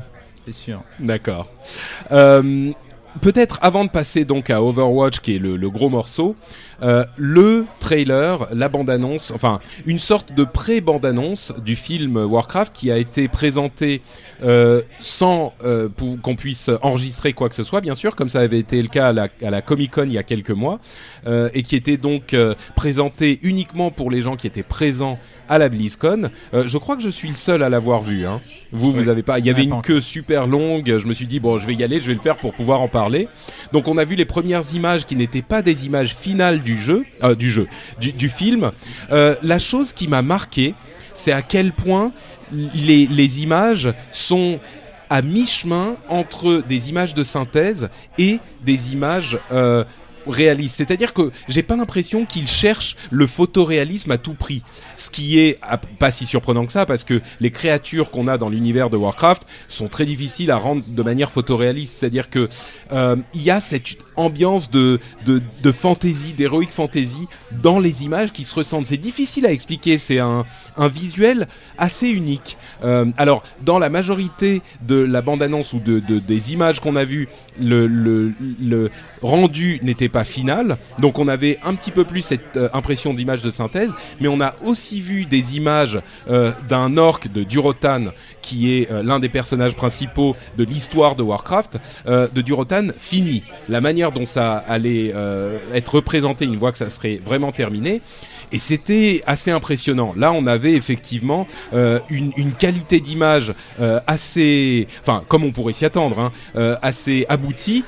[0.45, 0.83] C'est sûr.
[0.99, 1.49] D'accord.
[2.11, 2.73] Euh,
[3.21, 6.35] Peut-être avant de passer donc à Overwatch, qui est le, le gros morceau,
[6.83, 12.97] euh, le trailer, la bande-annonce, enfin une sorte de pré-bande-annonce du film Warcraft qui a
[12.97, 14.03] été présenté
[14.43, 15.89] euh, sans euh,
[16.23, 19.09] qu'on puisse enregistrer quoi que ce soit, bien sûr, comme ça avait été le cas
[19.09, 20.81] à la, à la Comic-Con il y a quelques mois,
[21.55, 22.35] et qui était donc
[22.75, 26.31] présenté uniquement pour les gens qui étaient présents à la BlizzCon.
[26.53, 28.27] Je crois que je suis le seul à l'avoir vu.
[28.27, 28.41] Hein.
[28.73, 29.39] Vous, vous avez pas.
[29.39, 30.99] Il y avait pas une queue super longue.
[30.99, 32.81] Je me suis dit bon, je vais y aller, je vais le faire pour pouvoir
[32.81, 33.02] en parler.
[33.73, 37.05] Donc, on a vu les premières images qui n'étaient pas des images finales du jeu,
[37.23, 38.73] euh, du jeu, du, film.
[39.11, 40.75] Euh, la chose qui m'a marqué,
[41.15, 42.13] c'est à quel point
[42.53, 44.61] les, les images sont
[45.13, 49.85] à mi-chemin entre des images de synthèse et des images euh,
[50.27, 50.77] réalistes.
[50.77, 54.63] C'est-à-dire que j'ai pas l'impression qu'ils cherchent le photoréalisme à tout prix.
[54.97, 58.39] Ce qui est ah, pas si surprenant que ça parce que les créatures qu'on a
[58.39, 61.97] dans l'univers de Warcraft sont très difficiles à rendre de manière photoréaliste.
[61.99, 62.49] C'est-à-dire que
[62.93, 67.27] euh, il y a cette ambiance de, de, fantasy, d'héroïque fantasy
[67.63, 68.87] dans les images qui se ressentent.
[68.87, 69.99] C'est difficile à expliquer.
[69.99, 70.45] C'est un,
[70.77, 72.57] un visuel assez unique.
[72.85, 77.05] Euh, alors, dans la majorité de la bande-annonce ou de, de- des images qu'on a
[77.05, 77.29] vues,
[77.61, 78.91] le, le, le
[79.23, 80.77] rendu n'était pas final.
[80.99, 83.93] Donc, on avait un petit peu plus cette euh, impression d'image de synthèse.
[84.21, 85.99] Mais on a aussi vu des images
[86.31, 88.05] euh, d'un orc de Durotan,
[88.43, 93.43] qui est euh, l'un des personnages principaux de l'histoire de Warcraft, de Durotan fini.
[93.69, 95.15] La manière dont ça allait
[95.73, 98.03] être représenté une fois que ça serait vraiment terminé.
[98.53, 100.13] Et c'était assez impressionnant.
[100.17, 105.87] Là, on avait effectivement euh, une, qualité d'image euh, assez, enfin, comme on pourrait s'y
[105.87, 107.85] attendre, hein, euh, assez aboutie,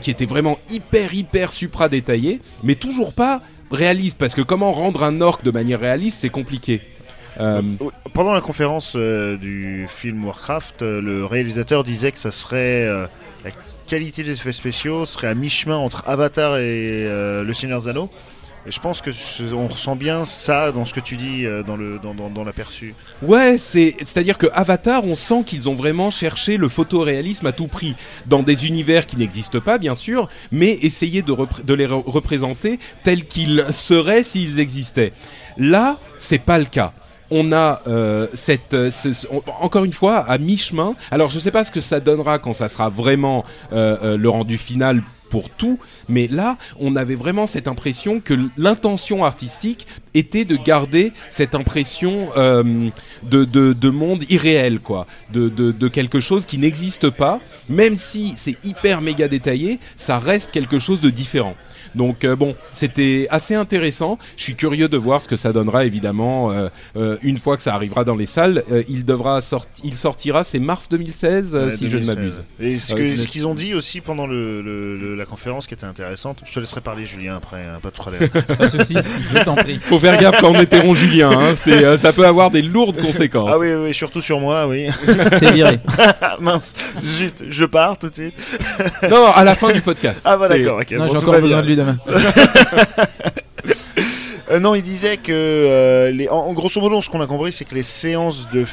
[0.00, 5.04] qui était vraiment hyper, hyper supra détaillée, mais toujours pas réaliste, parce que comment rendre
[5.04, 6.80] un orc de manière réaliste, c'est compliqué.
[7.38, 7.76] Oui,
[8.14, 12.86] Pendant la conférence du film Warcraft, le réalisateur disait que ça serait
[13.44, 13.50] la
[13.86, 18.08] qualité des effets spéciaux serait à mi-chemin entre Avatar et Le Seigneur Anneaux.
[18.68, 19.10] Je pense que
[19.54, 22.42] on ressent bien ça dans ce que tu dis euh, dans le dans, dans, dans
[22.42, 22.94] l'aperçu.
[23.22, 27.68] Ouais, c'est c'est-à-dire que Avatar, on sent qu'ils ont vraiment cherché le photoréalisme à tout
[27.68, 27.94] prix
[28.26, 32.80] dans des univers qui n'existent pas, bien sûr, mais essayer de, de les re- représenter
[33.04, 35.12] tels qu'ils seraient s'ils existaient.
[35.56, 36.92] Là, c'est pas le cas.
[37.30, 38.90] On a euh, cette euh,
[39.60, 40.94] encore une fois à mi-chemin.
[41.10, 45.02] Alors je sais pas ce que ça donnera quand ça sera vraiment le rendu final
[45.28, 49.86] pour tout, mais là, on avait vraiment cette impression que l'intention artistique
[50.18, 52.88] était de garder cette impression euh,
[53.22, 57.96] de, de, de monde irréel, quoi, de, de, de quelque chose qui n'existe pas, même
[57.96, 61.54] si c'est hyper méga détaillé, ça reste quelque chose de différent.
[61.94, 64.18] Donc euh, bon, c'était assez intéressant.
[64.36, 67.62] Je suis curieux de voir ce que ça donnera évidemment euh, euh, une fois que
[67.62, 68.64] ça arrivera dans les salles.
[68.70, 72.16] Euh, il devra sortir, il sortira, c'est mars 2016 euh, Ouais, si je ne 2016.
[72.16, 72.42] m'abuse.
[72.60, 75.24] Et ce Euh, que- c'est- ce qu'ils ont dit aussi pendant le, le- le- la
[75.24, 78.28] conférence qui était intéressante, je te laisserai parler Julien après, hein, pas de problème.
[78.28, 78.96] Pas de souci,
[79.32, 79.78] je t'en prie.
[79.80, 83.00] Faut faire gaffe quand on interrompt Julien, hein, c'est, euh, ça peut avoir des lourdes
[83.00, 83.50] conséquences.
[83.52, 84.88] ah oui, oui, surtout sur moi, oui.
[85.40, 85.80] T'es viré.
[86.40, 88.34] Mince, zut, je pars tout de suite.
[89.02, 90.22] Non, non, à la fin du podcast.
[90.24, 90.90] Ah bah d'accord, ok.
[90.92, 91.62] Non, bon, j'ai encore besoin bien.
[91.62, 91.98] de lui demain.
[94.50, 97.50] Euh, non, il disait que euh, les, en, en grosso modo, ce qu'on a compris,
[97.50, 98.64] c'est que les séances de,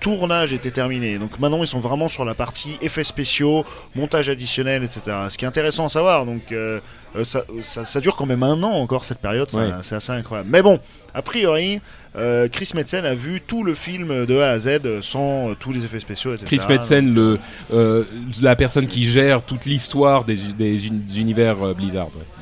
[0.00, 1.18] tournage étaient terminées.
[1.18, 3.64] Donc maintenant, ils sont vraiment sur la partie effets spéciaux,
[3.94, 5.00] montage additionnel, etc.
[5.28, 6.26] Ce qui est intéressant à savoir.
[6.26, 6.80] Donc euh,
[7.22, 9.48] ça, ça, ça dure quand même un an encore cette période.
[9.54, 9.68] Ouais.
[9.82, 10.48] C'est assez incroyable.
[10.50, 10.80] Mais bon,
[11.14, 11.80] a priori,
[12.16, 15.72] euh, Chris Metzen a vu tout le film de A à Z sans euh, tous
[15.72, 16.46] les effets spéciaux, etc.
[16.46, 17.38] Chris Metzen, le,
[17.72, 18.02] euh,
[18.42, 22.06] la personne qui gère toute l'histoire des, des uni- univers Blizzard.
[22.08, 22.39] ouais.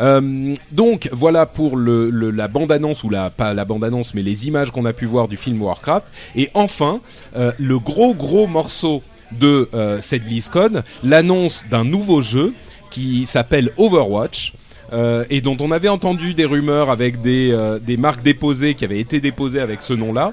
[0.00, 4.92] Euh, donc voilà pour la bande-annonce ou pas la bande-annonce mais les images qu'on a
[4.92, 7.00] pu voir du film Warcraft et enfin
[7.36, 12.54] euh, le gros gros morceau de euh, cette BlizzCon l'annonce d'un nouveau jeu
[12.90, 14.54] qui s'appelle Overwatch
[14.92, 19.00] euh, et dont on avait entendu des rumeurs avec des, des marques déposées qui avaient
[19.00, 20.32] été déposées avec ce nom-là.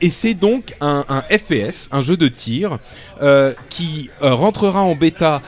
[0.00, 2.78] Et c'est donc un, un FPS, un jeu de tir,
[3.68, 5.42] qui rentrera en bêta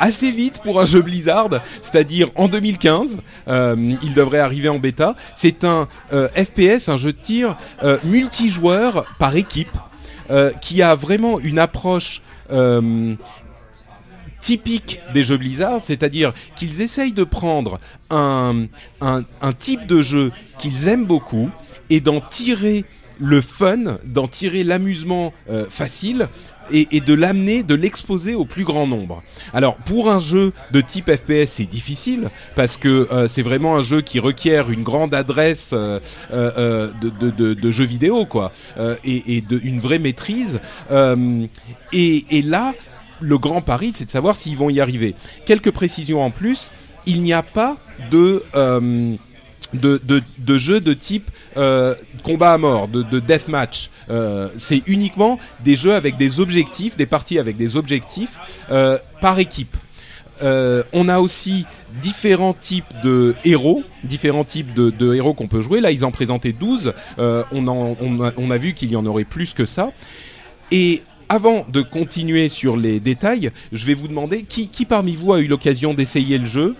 [0.00, 1.50] assez vite pour un jeu Blizzard,
[1.82, 5.14] c'est-à-dire en 2015, euh, il devrait arriver en bêta.
[5.36, 9.76] C'est un euh, FPS, un jeu de tir euh, multijoueur par équipe,
[10.60, 12.22] qui a vraiment une approche
[14.40, 18.66] typique des jeux Blizzard, c'est-à-dire qu'ils essayent de prendre un,
[19.00, 21.50] un, type de jeu qu'ils aiment beaucoup
[21.90, 22.84] et d'en tirer
[23.18, 25.32] le fun, d'en tirer l'amusement
[25.68, 26.28] facile
[26.72, 29.22] et, de l'amener, de l'exposer au plus grand nombre.
[29.52, 33.82] Alors pour un jeu de type FPS, c'est difficile parce que euh, c'est vraiment un
[33.82, 36.00] jeu qui requiert une grande adresse euh,
[36.32, 38.52] euh, de, de, jeux vidéo, quoi,
[39.04, 40.60] et, une vraie maîtrise.
[41.92, 42.74] Et là,
[43.20, 45.14] le grand pari, c'est de savoir s'ils vont y arriver.
[45.46, 46.70] Quelques précisions en plus,
[47.06, 47.76] il n'y a pas
[48.10, 48.42] de...
[49.72, 53.90] de, jeux de type euh, combat à mort, de, de deathmatch.
[54.10, 58.38] Euh, c'est uniquement des jeux avec des objectifs, des parties avec des objectifs
[58.70, 59.76] euh, par équipe.
[60.92, 61.66] On a aussi
[62.00, 65.80] différents types de héros, différents types de, héros qu'on peut jouer.
[65.80, 66.94] Là, ils en présentaient 12.
[67.18, 69.92] Euh, on, a, vu qu'il y en aurait plus que ça.
[70.70, 75.40] Et avant de continuer sur les détails, je vais vous demander qui parmi vous a
[75.40, 76.74] eu l'occasion d'essayer le jeu?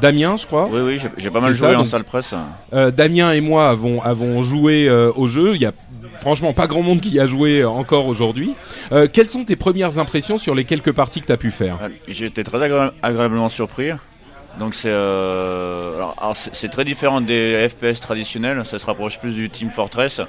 [0.00, 0.68] Damien, je crois.
[0.70, 2.34] Oui, oui, j'ai- pas mal joué ça, en donc- salle presse.
[2.72, 5.54] Euh, Damien et moi avons, avons joué euh, au jeu.
[5.56, 5.72] Il y a
[6.20, 8.54] franchement pas grand monde qui y a joué euh, encore aujourd'hui.
[8.92, 11.78] Euh, quelles sont tes premières impressions sur les quelques parties que tu as pu faire?
[12.08, 12.62] J'ai été très
[13.02, 13.90] agréablement surpris.
[14.58, 18.64] Donc c'est très différent des FPS traditionnels.
[18.64, 20.20] Ça se rapproche plus du Team Fortress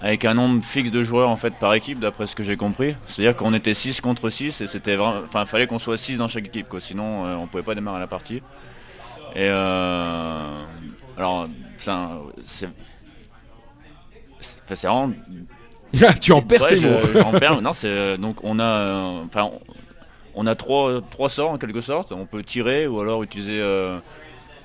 [0.00, 2.94] avec un nombre fixe de joueurs en fait par équipe d'après ce que j'ai compris.
[3.08, 6.28] C'est-à-dire qu'on était 6 contre 6 et c'était vraiment enfin fallait qu'on soit 6 dans
[6.28, 6.80] chaque équipe quoi.
[6.80, 8.42] Sinon on pouvait pas démarrer la partie.
[9.38, 10.62] Et euh,
[11.16, 11.46] alors
[11.76, 12.68] c'est
[14.40, 15.12] c'est vraiment
[16.20, 17.38] tu en perds Ouais, tes mots.
[17.38, 17.62] perds.
[17.62, 19.50] Non, c'est euh, donc on a, euh, enfin,
[20.34, 22.12] on, a trois, trois sorts en quelque sorte.
[22.12, 23.98] On peut tirer ou alors utiliser euh,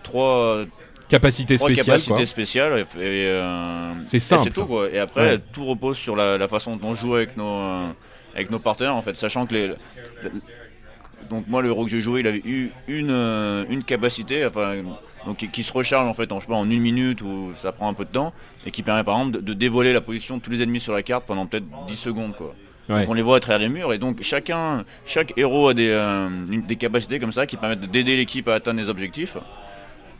[0.04, 0.64] trois,
[1.08, 2.26] Capacité trois spéciale, capacités quoi.
[2.26, 2.80] spéciales.
[2.80, 4.42] Et, et, euh, C'est et simple.
[4.44, 4.90] c'est tout quoi.
[4.90, 5.40] Et après, Ouais.
[5.54, 7.88] tout repose sur la, la façon dont on joue avec nos, euh,
[8.34, 9.72] avec nos partenaires en fait, sachant que les,
[11.30, 14.76] donc moi le héros que j'ai joué, il avait eu une, euh, une capacité, enfin,
[15.26, 17.52] donc qui, qui se recharge en fait en, je sais pas, en une minute ou
[17.56, 18.34] ça prend un peu de temps
[18.66, 20.94] et qui permet par exemple de, de dévoiler la position de tous les ennemis sur
[20.94, 22.54] la carte pendant peut-être 10 secondes quoi.
[22.90, 23.02] Ouais.
[23.02, 25.90] Donc on les voit à travers les murs et donc chacun, chaque héros a des,
[25.90, 29.38] euh, des capacités comme ça qui permettent d'aider l'équipe à atteindre les objectifs.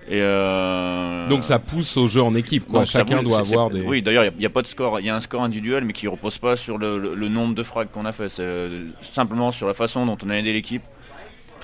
[0.10, 2.80] Et euh, Donc ça pousse au jeu en équipe, quoi.
[2.82, 3.82] donc Chacun doit avoir des.
[3.82, 5.00] Oui, d'ailleurs, il n'y a, pas de score.
[5.00, 7.56] Il y a un score individuel, mais qui repose pas sur le, le- le nombre
[7.56, 8.30] de frags qu'on a fait.
[8.30, 10.82] C'est euh, simplement sur la façon dont on a aidé l'équipe.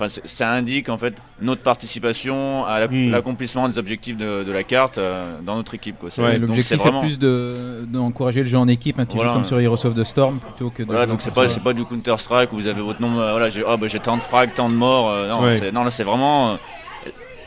[0.02, 3.10] Enfin, ça indique en fait notre participation à Hmm.
[3.10, 5.96] l'accomplissement des objectifs de, de la carte euh, dans notre équipe.
[6.02, 7.02] Ouais, L'objectif c'est est vraiment.
[7.02, 9.32] plus de- d'encourager le jeu en équipe, un petit Voilà.
[9.32, 10.86] peu comme sur Heroes of the Storm, plutôt que de.
[10.86, 13.16] Voilà, donc c'est pas, c'est pas du Counter Strike où vous avez votre nombre.
[13.16, 15.10] voilà, j'ai ah, bah, j'ai tant de frags, tant de morts.
[15.10, 15.58] euh, non, Ouais.
[15.58, 16.56] c'est- non, là c'est vraiment euh,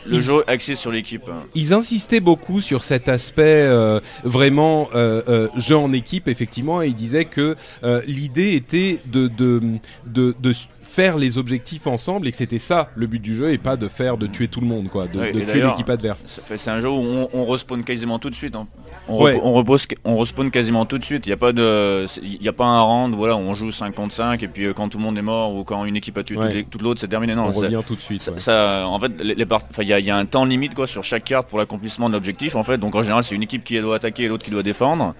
[0.06, 1.22] le Ils- jeu axé sur l'équipe.
[1.54, 6.88] Ils insistaient beaucoup sur cet aspect euh, vraiment euh, euh, jeu en équipe, effectivement, et
[6.88, 9.60] ils disaient que euh, l'idée était de, de,
[10.06, 13.50] de, de s- faire les objectifs ensemble et que c'était ça le but du jeu
[13.50, 16.24] et pas de faire de tuer tout le monde, quoi, de, tuer l'équipe adverse.
[16.56, 18.54] C'est un jeu où on, on respawn quasiment tout de suite.
[18.54, 18.66] hein.
[19.08, 19.40] On, Ouais.
[19.42, 21.26] on, repose, on respawn quasiment tout de suite.
[21.26, 23.14] Il n'y a pas de, il a pas un round.
[23.14, 25.54] Voilà, on joue 5 contre 5 et puis euh, quand tout le monde est mort
[25.56, 26.64] ou quand une équipe a tué Ouais.
[26.70, 27.34] toute l'autre, c'est terminé.
[27.34, 28.22] Non, On revient tout de suite.
[28.22, 28.38] ça, ouais.
[28.38, 29.34] ça, en fait, les,
[29.80, 32.54] il y, y a un temps limite quoi sur chaque carte pour l'accomplissement de l'objectif.
[32.54, 34.62] En fait, donc en général, c'est une équipe qui doit attaquer et l'autre qui doit
[34.62, 35.14] défendre.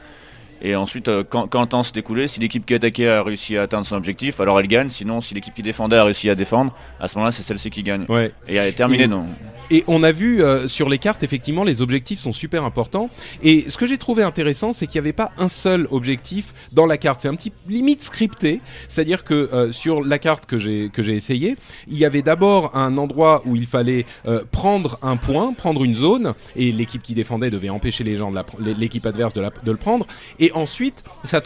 [0.62, 3.56] Et ensuite, euh, quand, quand le temps s'est écoulé, si l'équipe qui attaquait a réussi
[3.56, 4.88] à atteindre son objectif, alors elle gagne.
[4.90, 7.82] Sinon, si l'équipe qui défendait a réussi à défendre, à ce moment-là, c'est celle-ci qui
[7.82, 8.04] gagne.
[8.08, 8.32] Ouais.
[8.48, 9.04] Et elle est terminée.
[9.04, 9.26] Et- donc.
[9.70, 13.08] Et on a vu euh, sur les cartes, effectivement, les objectifs sont super importants.
[13.42, 16.84] Et ce que j'ai trouvé intéressant, c'est qu'il n'y avait pas un seul objectif dans
[16.84, 17.22] la carte.
[17.22, 18.60] C'est un petit limite scripté.
[18.88, 21.56] C'est-à-dire que euh, sur la carte que j'ai essayé,
[21.88, 25.94] il y avait d'abord un endroit où il fallait euh, prendre un point, prendre une
[25.94, 29.78] zone, et l'équipe qui défendait devait empêcher les gens l'équipe adverse de, la- de le
[29.78, 30.06] prendre.
[30.40, 31.40] Et ensuite, ça,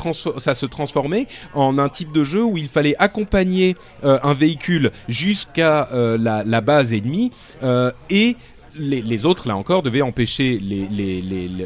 [0.54, 5.88] se transformait en un type de jeu où il fallait accompagner euh, un véhicule jusqu'à
[5.92, 8.36] euh, la, la base ennemie euh, et
[8.78, 10.60] les, autres, là encore, devaient empêcher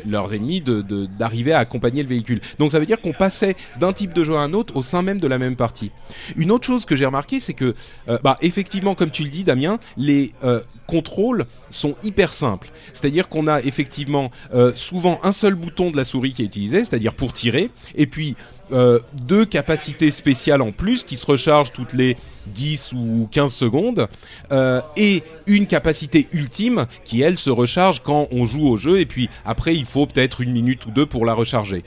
[0.06, 0.62] leurs ennemis
[1.18, 2.40] d'arriver à accompagner le véhicule.
[2.58, 5.02] Donc ça veut dire qu'on passait d'un type de jeu à un autre au sein
[5.02, 5.90] même de la même partie.
[6.36, 7.74] Une autre chose que j'ai remarqué, c'est que,
[8.08, 12.70] euh, bah, effectivement, comme tu le dis, Damien, les euh, contrôles sont hyper simples.
[12.92, 16.78] C'est-à-dire qu'on a effectivement euh, souvent un seul bouton de la souris qui est utilisé,
[16.84, 18.36] c'est-à-dire pour tirer, et puis
[18.72, 24.08] euh, deux capacités spéciales en plus qui se rechargent toutes les 10 ou 15 secondes,
[24.50, 29.06] euh, et une capacité ultime qui, elle, se recharge quand on joue au jeu, et
[29.06, 31.84] puis après, il faut peut-être une minute ou deux pour la recharger.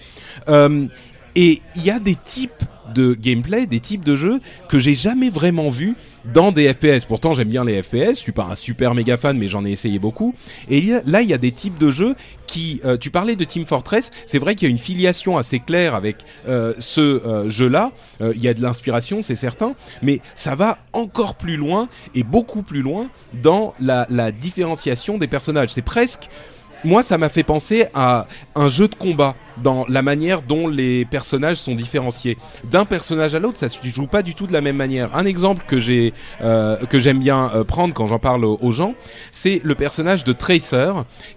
[0.48, 0.88] Euh,
[1.36, 5.30] et il y a des types de gameplay, des types de jeux que j'ai jamais
[5.30, 5.96] vraiment vus
[6.34, 7.06] dans des FPS.
[7.06, 9.72] Pourtant, j'aime bien les FPS, je suis pas un super méga fan, mais j'en ai
[9.72, 10.34] essayé beaucoup.
[10.70, 12.16] Et là, il y a des types de jeux
[12.48, 12.82] qui.
[12.86, 15.96] euh, tu parlais de Team Fortress, c'est vrai qu'il y a une filiation assez claire
[15.96, 17.92] avec euh, ce euh, jeu-là.
[18.22, 22.64] Il y a de l'inspiration, c'est certain, mais ça va encore plus loin et beaucoup
[22.64, 25.70] plus loin dans la différenciation des personnages.
[25.70, 26.30] C'est presque
[26.86, 31.06] moi, ça m'a fait penser à un jeu de combat dans la manière dont les
[31.06, 32.38] personnages sont différenciés.
[32.64, 35.16] D'un personnage à l'autre, ça se joue pas du tout de la même manière.
[35.16, 38.94] Un exemple que j'ai, euh, que j'aime bien euh, prendre quand j'en parle aux, gens,
[39.32, 40.92] c'est le personnage de Tracer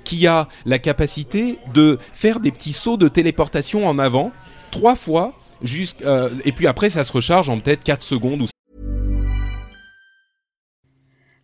[0.05, 4.33] qui a la capacité de faire des petits sauts de téléportation en avant
[4.71, 5.35] trois fois.
[6.05, 8.47] euh, et puis après, ça se recharge en peut-être 4 secondes ou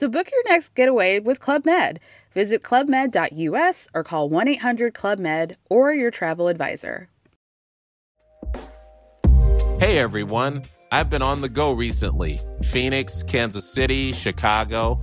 [0.00, 2.00] So book your next getaway with Club Med.
[2.32, 7.10] Visit clubmed.us or call 1 800 Club Med or your travel advisor.
[9.78, 14.98] Hey everyone, I've been on the go recently Phoenix, Kansas City, Chicago.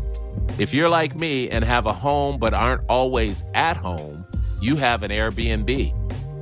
[0.57, 4.25] If you're like me and have a home but aren't always at home,
[4.62, 6.07] you have an Airbnb.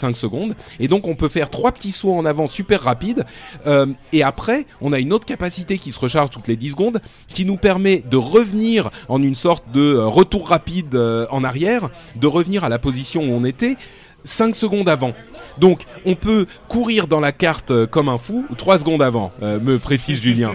[0.00, 0.54] 5 secondes.
[0.78, 3.24] Et donc on peut faire trois petits sauts en avant super rapides.
[3.66, 7.00] Euh, et après, on a une autre capacité qui se recharge toutes les 10 secondes,
[7.28, 11.90] qui nous permet de revenir en une sorte de euh, retour rapide euh, en arrière,
[12.16, 13.76] de revenir à la position où on était
[14.24, 15.14] 5 secondes avant.
[15.58, 20.20] Donc, on peut courir dans la carte comme un fou, 3 secondes avant, me précise
[20.20, 20.52] Julien.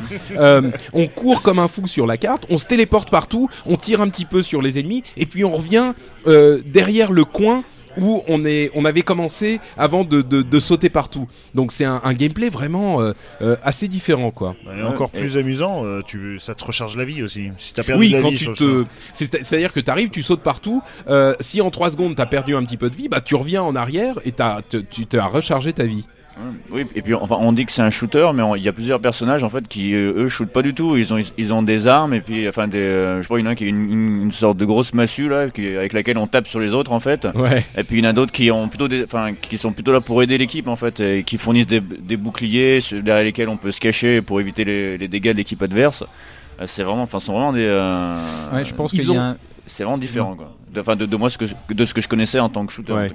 [0.93, 4.09] On court comme un fou sur la carte, on se téléporte partout, on tire un
[4.09, 5.93] petit peu sur les ennemis, et puis on revient
[6.25, 7.63] derrière le coin
[7.99, 11.27] où on, est, on avait commencé avant de, de- de sauter partout.
[11.53, 14.55] Donc c'est un, un gameplay vraiment euh, euh, assez différent, quoi.
[14.77, 17.49] Et encore Et- plus amusant, euh, tu, ça te recharge la vie aussi.
[17.57, 20.41] Si t'as perdu Oui, la quand vie tu te, c'est-à-dire que tu arrives, tu sautes
[20.43, 20.81] partout.
[21.07, 23.61] euh, si en 3 secondes t'as perdu un petit peu de vie, bah tu reviens
[23.63, 26.05] en arrière et t'as, tu t'as rechargé ta vie.
[26.69, 28.99] Oui, et puis enfin, on dit que c'est un shooter, mais il y a plusieurs
[28.99, 30.97] personnages en fait qui euh, eux shootent pas du tout.
[30.97, 33.47] Ils ont ils ont des armes et puis enfin des, euh, je crois qu'il y
[33.47, 35.93] en a un qui a une, une- une sorte de grosse massue là, qui- avec
[35.93, 37.25] laquelle on tape sur les autres en fait.
[37.35, 37.65] Ouais.
[37.77, 39.93] Et puis il y en a d'autres qui ont plutôt des, enfin qui sont plutôt
[39.93, 43.57] là pour aider l'équipe en fait, et qui fournissent des, des boucliers derrière lesquels on
[43.57, 46.03] peut se cacher pour éviter les, les dégâts de l'équipe adverse.
[46.59, 47.65] Euh, C'est vraiment, enfin, ce sont vraiment des.
[47.65, 48.15] euh,
[48.53, 50.53] Ouais, je pense ils qu'il y ont- a un- C'est vraiment différent quoi.
[50.73, 52.65] De, enfin, de, de moi ce que je- de ce que je connaissais en tant
[52.65, 52.91] que shooter.
[52.93, 53.09] en Ouais.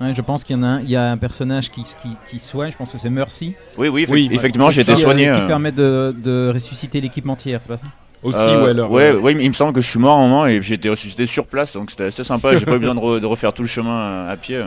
[0.00, 2.16] Ouais, je pense qu'il y en a un, il y a un personnage qui, qui,
[2.30, 5.04] qui soigne, je pense que c'est Mercy, Oui, oui, Oui, effectivement, j'ai été qui, euh,
[5.04, 5.24] soigné.
[5.24, 7.86] qui euh, permet de, de ressusciter l'équipe entière, c'est pas ça?
[8.20, 10.26] Aussi, Euh, ouais, leur- ouais, ouais, il me semble que je suis mort à un
[10.26, 12.56] moment et j'ai été ressuscité sur place, donc c'était assez sympa.
[12.56, 14.60] J'ai pas eu besoin de, re- de refaire tout le chemin euh, à pied.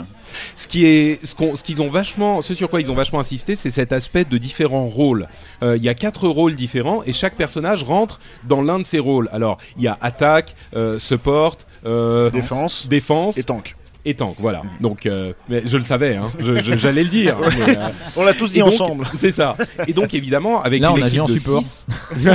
[0.56, 3.20] Ce qui est, ce qu'on- ce qu'ils ont vachement, ce sur quoi ils ont vachement
[3.20, 5.28] insisté, c'est cet aspect de différents rôles.
[5.64, 9.00] Euh, Il y a quatre rôles différents et chaque personnage rentre dans l'un de ces
[9.00, 9.28] rôles.
[9.34, 13.76] Alors, il y a attaque, euh, support, euh, Défense défense et tank.
[14.06, 14.36] Et tank.
[14.40, 14.64] Voilà.
[14.80, 16.26] Donc, euh, mais je le savais, hein.
[16.40, 17.38] Je- je- j'allais le dire.
[17.40, 17.88] mais, euh,
[18.18, 19.06] On l'a tous dit donc- ensemble.
[19.20, 19.56] C'est ça.
[19.88, 21.64] Et donc, évidemment, avec Là, une on a équipe dit en de support.
[21.64, 21.86] 6,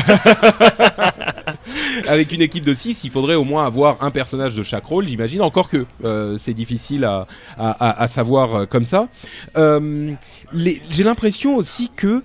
[2.09, 5.07] avec une équipe de 6, il faudrait au moins avoir un personnage de chaque rôle,
[5.07, 5.43] j'imagine.
[5.43, 7.27] Encore que euh, c'est difficile à,
[7.59, 9.09] à, à- à savoir euh, comme ça.
[9.57, 10.13] Euh,
[10.53, 12.23] les- J'ai l'impression aussi que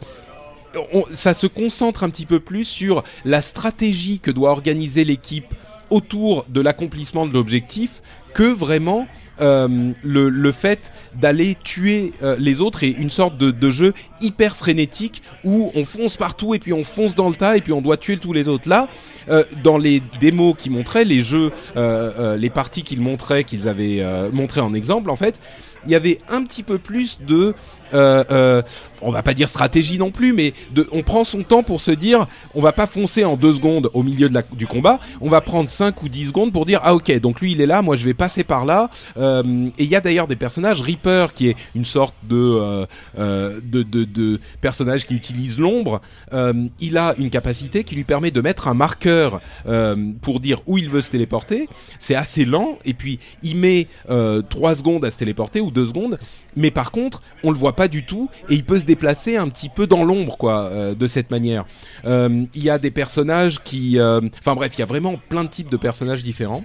[0.93, 5.53] on- ça se concentre un petit peu plus sur la stratégie que doit organiser l'équipe
[5.89, 8.01] autour de l'accomplissement de l'objectif
[8.33, 9.07] que vraiment
[9.39, 13.93] euh, le, le fait d'aller tuer euh, les autres et une sorte de, de jeu
[14.19, 17.73] hyper frénétique où on fonce partout et puis on fonce dans le tas et puis
[17.73, 18.67] on doit tuer tous les autres.
[18.67, 18.87] Là,
[19.29, 24.61] euh, dans les démos qu'ils montraient, les jeux, les parties qu'ils montraient, qu'ils avaient montré
[24.61, 25.39] en exemple, en fait,
[25.85, 27.55] il y avait un petit peu plus de,
[27.93, 28.61] euh, euh,
[29.03, 30.53] on va pas dire stratégie non plus, mais
[30.91, 34.03] on prend son temps pour se dire, on va pas foncer en deux secondes au
[34.03, 37.19] milieu de du combat, on va prendre 5 ou 10 secondes pour dire, ah ok,
[37.19, 38.91] donc lui il est là, moi je vais passer par là.
[39.17, 42.85] Euh, et il y a d'ailleurs des personnages, Reaper qui est une sorte de,
[43.17, 46.01] de, de, personnage qui utilise l'ombre,
[46.79, 49.41] il a une capacité qui lui permet de mettre un marqueur
[50.21, 51.69] pour dire où il veut se téléporter.
[51.97, 56.19] C'est assez lent et puis il met 3 secondes à se téléporter ou 2 secondes,
[56.55, 59.49] mais par contre on le voit pas du tout et il peut se déplacer un
[59.49, 61.65] petit peu dans l'ombre quoi euh, de cette manière.
[62.05, 65.43] Euh, Il y a des personnages qui, euh, enfin bref, il y a vraiment plein
[65.43, 66.63] de types de personnages différents.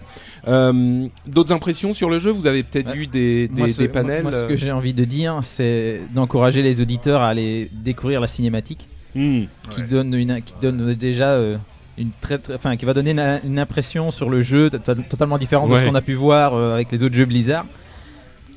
[0.49, 2.31] Euh, D'autres impressions sur le jeu?
[2.31, 2.95] Vous avez peut-être Ouais.
[2.97, 6.01] vu des, des, moi, ce, des panels moi, ce que j'ai envie de dire, c'est
[6.15, 9.43] d'encourager les auditeurs à aller découvrir la cinématique, hmm.
[9.71, 9.87] qui Ouais.
[9.89, 11.57] donne une, qui donne déjà euh,
[11.99, 15.39] une très, très- enfin, qui va donner une, une impression sur le jeu to- totalement
[15.39, 17.67] différente de ce qu'on a pu voir euh, avec les autres jeux Blizzard.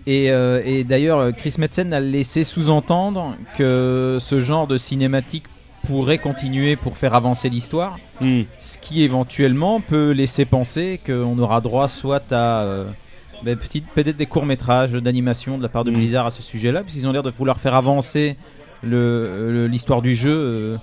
[0.08, 5.44] Et, euh, et d'ailleurs, Chris Metzen a laissé sous-entendre que ce genre de cinématique
[5.88, 7.98] pourrait continuer pour faire avancer l'histoire.
[8.22, 8.42] Hmm.
[8.60, 12.86] Ce qui éventuellement peut laisser penser qu'on aura droit soit à euh,
[13.44, 13.58] ben,
[13.96, 15.96] peut-être des courts-métrages d'animation de la part de Mm.
[15.96, 18.36] Blizzard à ce sujet-là, puisqu'ils ont l'air de vouloir faire avancer
[18.84, 20.76] le- le- l'histoire du jeu euh,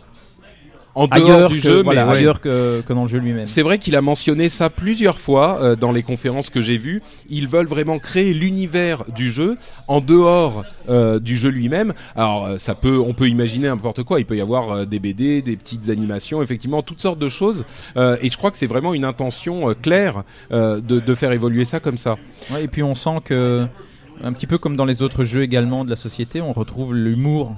[0.96, 2.18] En dehors ailleurs, du que, jeu, voilà, mais ouais.
[2.18, 3.44] ailleurs que, que dans le jeu lui-même.
[3.44, 7.02] C'est vrai qu'il a mentionné ça plusieurs fois euh, dans les conférences que j'ai vues.
[7.28, 9.56] Ils veulent vraiment créer l'univers du jeu
[9.88, 11.92] en dehors euh, du jeu lui-même.
[12.14, 14.20] Alors euh, ça peut, on peut imaginer n'importe quoi.
[14.20, 17.64] Il peut y avoir euh, des BD, des petites animations, effectivement toutes sortes de choses.
[17.96, 21.98] Et je crois que c'est vraiment une intention claire de, de faire évoluer ça comme
[21.98, 22.16] ça.
[22.50, 23.66] Ouais, et puis on sent que,
[24.22, 27.54] un petit peu comme dans les autres jeux également de la société, on retrouve l'humour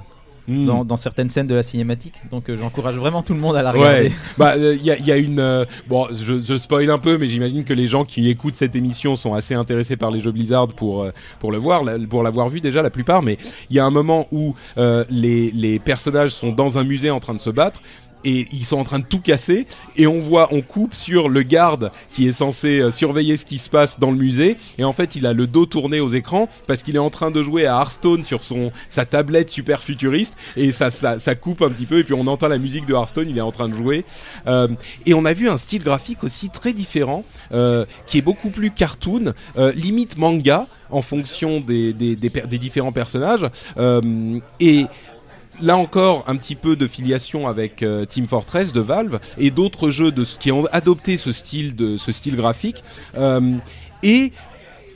[0.48, 0.66] Mm.
[0.66, 2.14] dans, dans certaines scènes de la cinématique.
[2.30, 4.12] Donc euh, j'encourage vraiment tout le monde à la Ouais, regarder.
[4.38, 7.28] bah il y, a, y a une euh, bon, je, je spoil un peu, mais
[7.28, 10.68] j'imagine que les gens qui écoutent cette émission sont assez intéressés par les jeux Blizzard
[10.68, 13.22] pour euh, pour le voir, la- pour l'avoir vu déjà la plupart.
[13.22, 13.36] Mais
[13.68, 17.20] il y a un moment où euh, les les personnages sont dans un musée en
[17.20, 17.82] train de se battre.
[18.24, 21.42] Et ils sont en train de tout casser et on voit, on coupe sur le
[21.42, 24.92] garde qui est censé euh, surveiller ce qui se passe dans le musée et en
[24.92, 27.66] fait il a le dos tourné aux écrans parce qu'il est en train de jouer
[27.66, 31.86] à Hearthstone sur son sa tablette super futuriste et ça, ça ça coupe un petit
[31.86, 34.04] peu et puis on entend la musique de Hearthstone, il est en train de jouer
[34.46, 34.68] euh,
[35.06, 38.70] et on a vu un style graphique aussi très différent, euh, qui est beaucoup plus
[38.70, 39.32] cartoon,
[39.74, 43.46] limite manga, en fonction des, des, des, des différents personnages.
[44.60, 44.86] Et
[45.60, 49.90] là encore, un petit peu de filiation avec euh, Team Fortress de Valve et d'autres
[49.90, 52.82] jeux qui ont adopté ce style, de, ce style graphique.
[53.16, 53.56] Euh,
[54.02, 54.32] et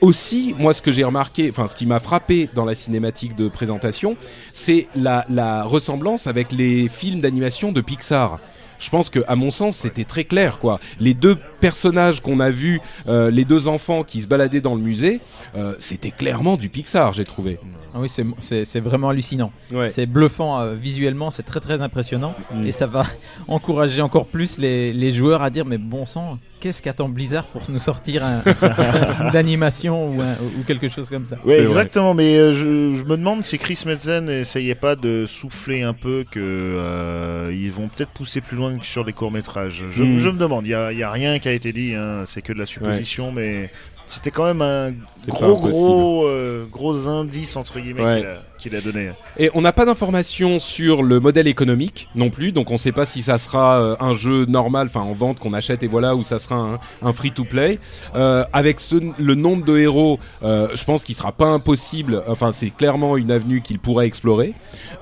[0.01, 3.47] aussi, moi, ce que j'ai remarqué, enfin, ce qui m'a frappé dans la cinématique de
[3.47, 4.17] présentation,
[4.51, 8.39] c'est la ressemblance avec les films d'animation de Pixar
[8.79, 10.79] je pense que à mon sens c'était très clair quoi.
[10.99, 14.81] Les deux personnages qu'on a vus, euh, les deux enfants qui se baladaient dans le
[14.81, 15.19] musée,
[15.55, 17.59] euh, c'était clairement du Pixar, j'ai trouvé.
[17.95, 19.51] Ah oui, c'est- vraiment hallucinant.
[19.71, 19.89] Ouais.
[19.89, 22.65] C'est bluffant euh, visuellement, c'est très très impressionnant Mm.
[22.65, 23.05] et ça va
[23.47, 27.61] encourager encore plus les, les joueurs à dire mais bon sang, qu'est-ce qu'attend Blizzard pour
[27.69, 31.35] nous sortir un, un film d'animation ou, un- ou quelque chose comme ça?
[31.45, 32.13] C'est exactement.
[32.13, 36.23] Mais euh, je, je me demande si Chris Metzen n'essayait pas de souffler un peu
[36.31, 39.83] que euh, ils vont peut-être pousser plus loin que sur les courts métrages.
[39.91, 40.19] Je, Mm.
[40.19, 40.65] je me demande.
[40.65, 41.93] Il y a, rien qui a été dit.
[41.95, 43.69] hein, C'est que de la supposition, mais
[44.05, 44.91] c'était quand même un
[45.27, 48.23] gros gros euh, gros indice entre guillemets Ouais.
[48.63, 49.11] Qu'il a, donné.
[49.37, 52.91] Et on n'a pas d'informations sur le modèle économique non plus, donc on ne sait
[52.93, 56.15] pas si ça sera euh, un jeu normal, enfin en vente qu'on achète et voilà,
[56.15, 57.79] ou ça sera un, free-to-play.
[58.15, 58.79] Euh, avec
[59.19, 62.23] le nombre de héros, euh, je pense qu'il sera pas impossible.
[62.27, 64.53] Enfin, c'est clairement une avenue qu'il pourrait explorer.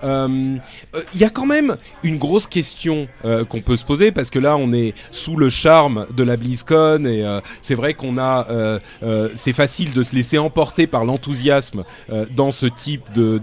[0.03, 0.59] Il
[1.20, 4.74] y a quand même une grosse question qu'on peut se poser parce que là, on
[4.74, 7.24] est sous le charme de la BlizzCon et
[7.62, 8.47] c'est vrai qu'on a,
[9.36, 11.84] c'est facile de se laisser emporter par l'enthousiasme
[12.36, 13.38] dans ce type de-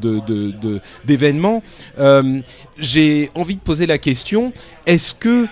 [1.05, 1.63] d'événements.
[1.99, 2.41] Euh,
[2.79, 4.53] J'ai envie de poser la question
[4.87, 5.47] est-ce que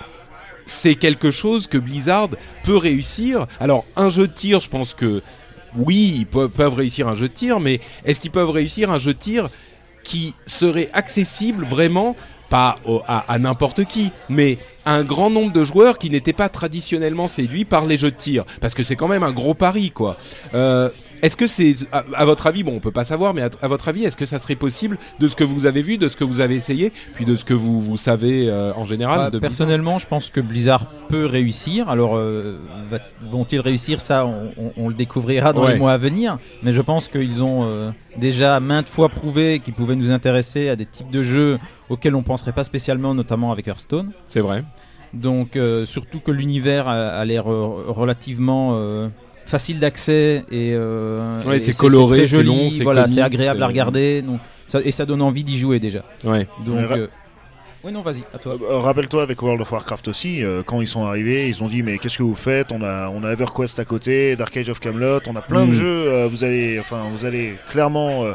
[0.66, 2.30] c'est quelque chose que Blizzard
[2.64, 3.46] peut réussir?
[3.60, 5.22] Alors, un jeu de tir, je pense que
[5.76, 9.12] oui, ils peuvent, réussir un jeu de tir, mais est-ce qu'ils peuvent réussir un jeu
[9.12, 9.48] de tir
[10.02, 12.16] qui serait accessible vraiment
[12.48, 12.76] pas
[13.08, 17.64] à n'importe qui, mais à un grand nombre de joueurs qui n'étaient pas traditionnellement séduits
[17.64, 20.16] par les jeux de tir, parce que c'est quand même un gros pari, quoi.
[20.54, 20.88] Euh,
[21.22, 23.68] est-ce que c'est, à, à votre avis, bon, on peut pas savoir, mais à, à
[23.68, 26.16] votre avis, est-ce que ça serait possible de ce que vous avez vu, de ce
[26.16, 29.38] que vous avez essayé, puis de ce que vous, vous savez euh, en général Bah,
[29.40, 31.88] personnellement, je pense que Blizzard peut réussir.
[31.88, 32.58] Alors, euh,
[33.30, 35.72] vont-ils réussir Ça, on, on- on le découvrira dans Ouais.
[35.74, 36.38] les mois à venir.
[36.62, 40.76] Mais je pense qu'ils ont euh, déjà maintes fois prouvé qu'ils pouvaient nous intéresser à
[40.76, 41.58] des types de jeux
[41.88, 44.12] auxquels on penserait pas spécialement, notamment avec Hearthstone.
[44.28, 44.64] C'est vrai.
[45.14, 48.76] Donc, surtout que l'univers a, a l'air relativement
[49.46, 53.22] facile d'accès et, euh, Ouais, et c'est coloré, très c'est joli, long, c'est voilà, c'est
[53.22, 54.20] agréable à regarder.
[54.22, 56.02] Donc, ça- et ça donne envie d'y jouer déjà.
[56.24, 56.46] Ouais.
[56.66, 57.06] Donc, Ouais, euh,
[57.84, 58.56] oui, non, vas-y, à toi.
[58.60, 61.82] Euh, Rappelle-toi avec World of Warcraft aussi, euh, quand ils sont arrivés, ils ont dit
[61.82, 62.72] mais qu'est-ce que vous faites?
[62.72, 65.68] On a on a EverQuest à côté, Dark Age of Camelot, on a plein Mm.
[65.68, 65.84] de jeux.
[66.08, 68.32] euh, vous allez enfin vous allez clairement euh,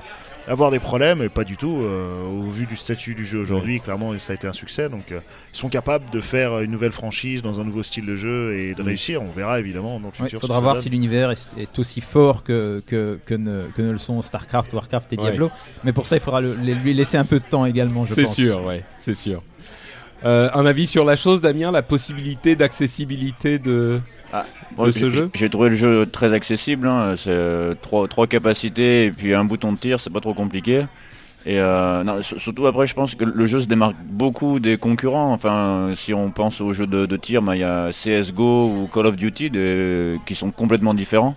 [0.47, 1.81] avoir des problèmes et pas du tout.
[1.81, 4.89] euh, au vu du statut du jeu aujourd'hui, clairement ça a été un succès.
[4.89, 5.19] Donc euh,
[5.53, 8.73] ils sont capables de faire une nouvelle franchise dans un nouveau style de jeu et
[8.73, 9.21] de réussir.
[9.21, 10.41] On verra évidemment dans le Il futur.
[10.41, 13.91] ce faudra voir si l'univers est, est aussi fort que, que, que, ne, que ne
[13.91, 15.23] le sont StarCraft, Warcraft et Ouais.
[15.23, 15.51] Diablo.
[15.83, 18.23] Mais pour ça, il faudra le- lui laisser un peu de temps également, je C'est
[18.23, 18.35] pense.
[18.35, 19.41] sûr, ouais, c'est sûr.
[20.23, 24.01] Euh, un avis sur la chose, Damien, la possibilité d'accessibilité de.
[24.77, 26.87] De ce j'ai- jeu J'ai trouvé le jeu très accessible.
[26.87, 27.13] hein.
[27.17, 30.85] C'est euh, trois, trois capacités et puis un bouton de tir, c'est pas trop compliqué.
[31.45, 35.33] Et euh, non, surtout après, je pense que le jeu se démarque beaucoup des concurrents.
[35.33, 38.87] Enfin, si on pense aux jeux de, de tir, bah, il y a CS:GO ou
[38.93, 41.35] Call of Duty des- qui sont complètement différents.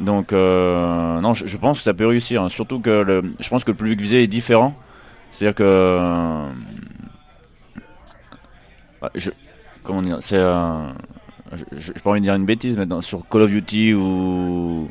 [0.00, 2.42] Donc, euh, non, je, je pense que ça peut réussir.
[2.42, 2.48] hein.
[2.48, 4.74] Surtout que le, je pense que le public visé est différent.
[5.30, 6.46] C'est-à-dire que, euh,
[9.02, 9.30] ah, je,
[9.82, 10.78] comment dire, c'est euh,
[11.54, 14.88] je j'ai pas envie de dire une bêtise, mais dans- sur Call of Duty ou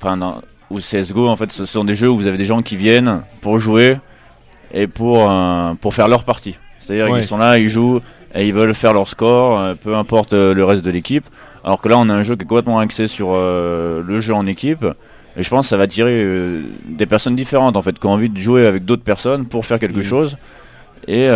[0.00, 2.62] enfin dans- ou CS:GO, en fait, ce sont des jeux où vous avez des gens
[2.62, 3.96] qui viennent pour jouer
[4.72, 6.56] et pour euh, pour faire leur partie.
[6.78, 7.20] C'est-à-dire Ouais.
[7.20, 8.00] qu'ils sont là, ils jouent
[8.34, 11.24] et ils veulent faire leur score, euh, peu importe euh, le reste de l'équipe.
[11.64, 14.34] Alors que là, on a un jeu qui est complètement axé sur euh, le jeu
[14.34, 14.84] en équipe.
[15.36, 18.12] Et je pense que ça va attirer euh, des personnes différentes en fait, qui ont
[18.12, 20.02] envie de jouer avec d'autres personnes pour faire quelque Mhm.
[20.02, 20.36] chose.
[21.06, 21.26] Et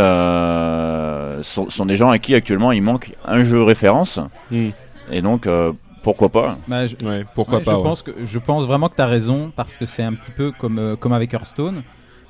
[1.43, 4.19] sont, sont des gens à qui actuellement il manque un jeu référence.
[4.51, 4.71] Hmm.
[5.11, 5.73] Et donc, euh,
[6.03, 7.83] pourquoi pas Bah, je, Ouais, pourquoi ouais, pas je, ouais.
[7.83, 10.53] pense que, je pense vraiment que tu as raison, parce que c'est un petit peu
[10.53, 11.83] comme, euh, comme avec Hearthstone,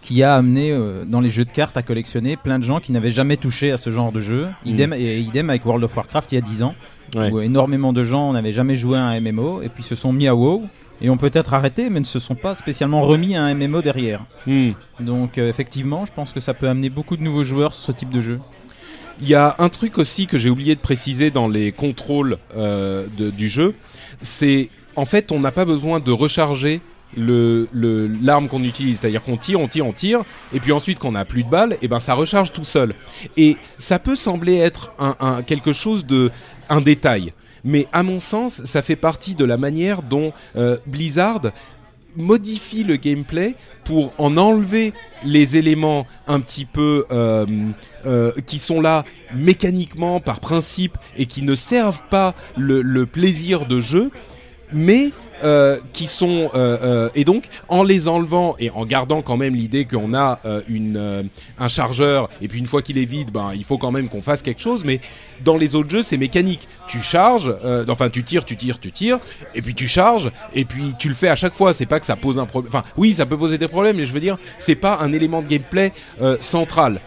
[0.02, 2.92] qui a amené euh, dans les jeux de cartes à collectionner plein de gens qui
[2.92, 4.48] n'avaient jamais touché à ce genre de jeu.
[4.64, 6.74] Idem, et idem avec World of Warcraft il y a 10 ans.
[7.14, 7.30] Ouais.
[7.30, 10.26] où énormément de gens n'avaient jamais joué à un MMO, et puis se sont mis
[10.28, 10.62] à WoW,
[11.02, 14.24] et ont peut-être arrêté, mais ne se sont pas spécialement remis à un MMO derrière.
[14.46, 14.70] Hmm.
[15.00, 17.92] Donc euh, effectivement, je pense que ça peut amener beaucoup de nouveaux joueurs sur ce
[17.92, 18.40] type de jeu.
[19.20, 23.06] Il y a un truc aussi que j'ai oublié de préciser dans les contrôles euh,
[23.16, 23.74] du jeu,
[24.20, 26.80] c'est en fait on n'a pas besoin de recharger
[27.16, 30.20] l'arme qu'on utilise, c'est-à-dire qu'on tire, on tire, on tire,
[30.52, 32.94] et puis ensuite qu'on n'a plus de balles, et ben ça recharge tout seul.
[33.36, 36.30] Et ça peut sembler être un, quelque chose de
[36.84, 37.32] détail,
[37.64, 41.42] mais à mon sens, ça fait partie de la manière dont euh, Blizzard
[42.16, 43.54] modifie le gameplay
[43.84, 44.92] pour en enlever
[45.24, 47.46] les éléments un petit peu euh,
[48.06, 49.04] euh, qui sont là
[49.34, 54.10] mécaniquement par principe et qui ne servent pas le, le plaisir de jeu,
[54.72, 55.10] mais
[55.44, 59.54] euh, qui sont euh, euh, et donc en les enlevant et en gardant quand même
[59.54, 61.28] l'idée qu'on a une
[61.58, 64.22] un chargeur et puis une fois qu'il est vide, ben il faut quand même qu'on
[64.22, 64.84] fasse quelque chose.
[64.84, 65.00] Mais
[65.44, 66.68] dans les autres jeux, c'est mécanique.
[66.86, 67.54] Tu charges,
[67.88, 69.18] enfin tu tires, tu tires, tu tires,
[69.54, 71.74] et puis tu charges et puis tu le fais à chaque fois.
[71.74, 72.72] C'est pas que ça pose un problème.
[72.74, 75.42] Enfin oui, ça peut poser des problèmes, mais je veux dire, c'est pas un élément
[75.42, 75.92] de gameplay
[76.40, 77.00] central.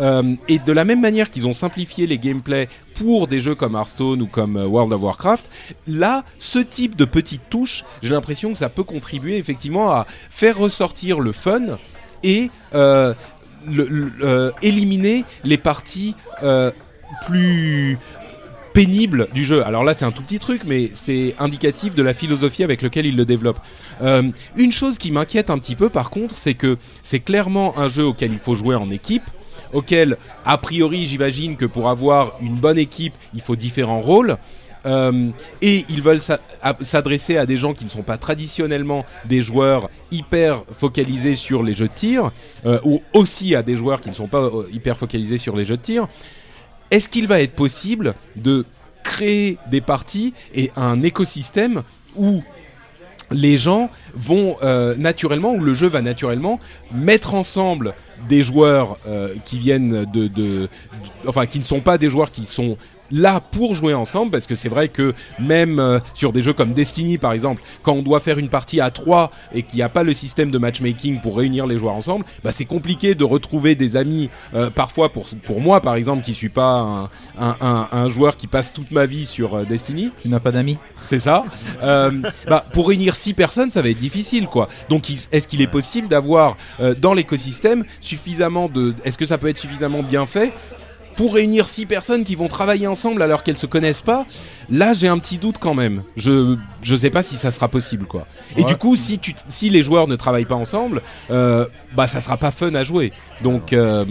[0.00, 3.74] Euh, et de la même manière qu'ils ont simplifié les gameplays pour des jeux comme
[3.74, 5.48] Hearthstone ou comme euh, World of Warcraft,
[5.86, 10.58] là, ce type de petites touches, j'ai l'impression que ça peut contribuer effectivement à faire
[10.58, 11.78] ressortir le fun
[12.22, 13.14] et euh,
[14.62, 16.14] éliminer les parties
[17.26, 17.98] plus
[18.72, 19.64] pénibles du jeu.
[19.64, 23.06] Alors là, c'est un tout petit truc, mais c'est indicatif de la philosophie avec laquelle
[23.06, 23.58] il le développe.
[24.02, 27.88] Euh, une chose qui m'inquiète un petit peu, par contre, c'est que c'est clairement un
[27.88, 29.24] jeu auquel il faut jouer en équipe
[29.72, 34.36] auquel, a priori, j'imagine que pour avoir une bonne équipe, il faut différents rôles.
[34.86, 35.28] Euh,
[35.60, 36.22] et ils veulent
[36.80, 41.74] s'adresser à des gens qui ne sont pas traditionnellement des joueurs hyper focalisés sur les
[41.74, 42.30] jeux de tir,
[42.64, 45.64] euh, ou aussi à des joueurs qui ne sont pas euh, hyper focalisés sur les
[45.64, 46.08] jeux de tir.
[46.90, 48.64] Est-ce qu'il va être possible de
[49.04, 51.82] créer des parties et un écosystème
[52.16, 52.42] où
[53.30, 56.60] les gens vont euh, naturellement, ou le jeu va naturellement,
[56.92, 57.94] mettre ensemble
[58.28, 60.68] des joueurs euh, qui viennent de,
[61.26, 62.76] enfin qui ne sont pas des joueurs qui sont
[63.10, 66.72] là pour jouer ensemble parce que c'est vrai que même euh, sur des jeux comme
[66.72, 69.88] Destiny par exemple quand on doit faire une partie à 3 et qu'il n'y a
[69.88, 73.74] pas le système de matchmaking pour réunir les joueurs ensemble bah c'est compliqué de retrouver
[73.74, 77.04] des amis euh, parfois pour, pour moi par exemple qui suis pas un,
[77.38, 80.52] un, un- un joueur qui passe toute ma vie sur euh, Destiny Tu n'as pas
[80.52, 81.44] d'amis c'est ça.
[81.82, 82.10] Euh,
[82.46, 84.68] bah, pour réunir six personnes, ça va être difficile, quoi.
[84.90, 89.48] Donc, est-ce qu'il est possible d'avoir euh, dans l'écosystème suffisamment de Est-ce que ça peut
[89.48, 90.52] être suffisamment bien fait
[91.16, 94.26] pour réunir six personnes qui vont travailler ensemble alors qu'elles se connaissent pas
[94.70, 96.04] Là, j'ai un petit doute quand même.
[96.16, 98.26] Je je sais pas si ça sera possible, quoi.
[98.56, 102.20] Et du coup, si tu si les joueurs ne travaillent pas ensemble, euh, bah ça
[102.20, 103.12] sera pas fun à jouer.
[103.42, 104.04] Donc euh,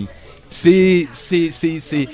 [0.50, 2.10] c'est c'est c'est c'est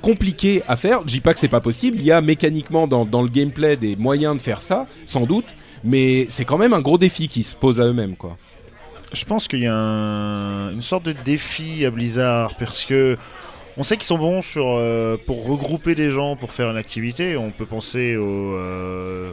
[0.00, 1.00] compliqué à faire.
[1.02, 1.98] Je dis pas que c'est pas possible.
[2.00, 5.54] Il y a mécaniquement dans, dans le gameplay des moyens de faire ça, sans doute.
[5.84, 8.36] Mais c'est quand même un gros défi qui se pose à eux-mêmes, quoi.
[9.12, 13.16] Je pense qu'il y a un- une sorte de défi à Blizzard parce que
[13.80, 17.36] on sait qu'ils sont bons sur euh, pour regrouper des gens pour faire une activité.
[17.36, 19.32] On peut penser au euh,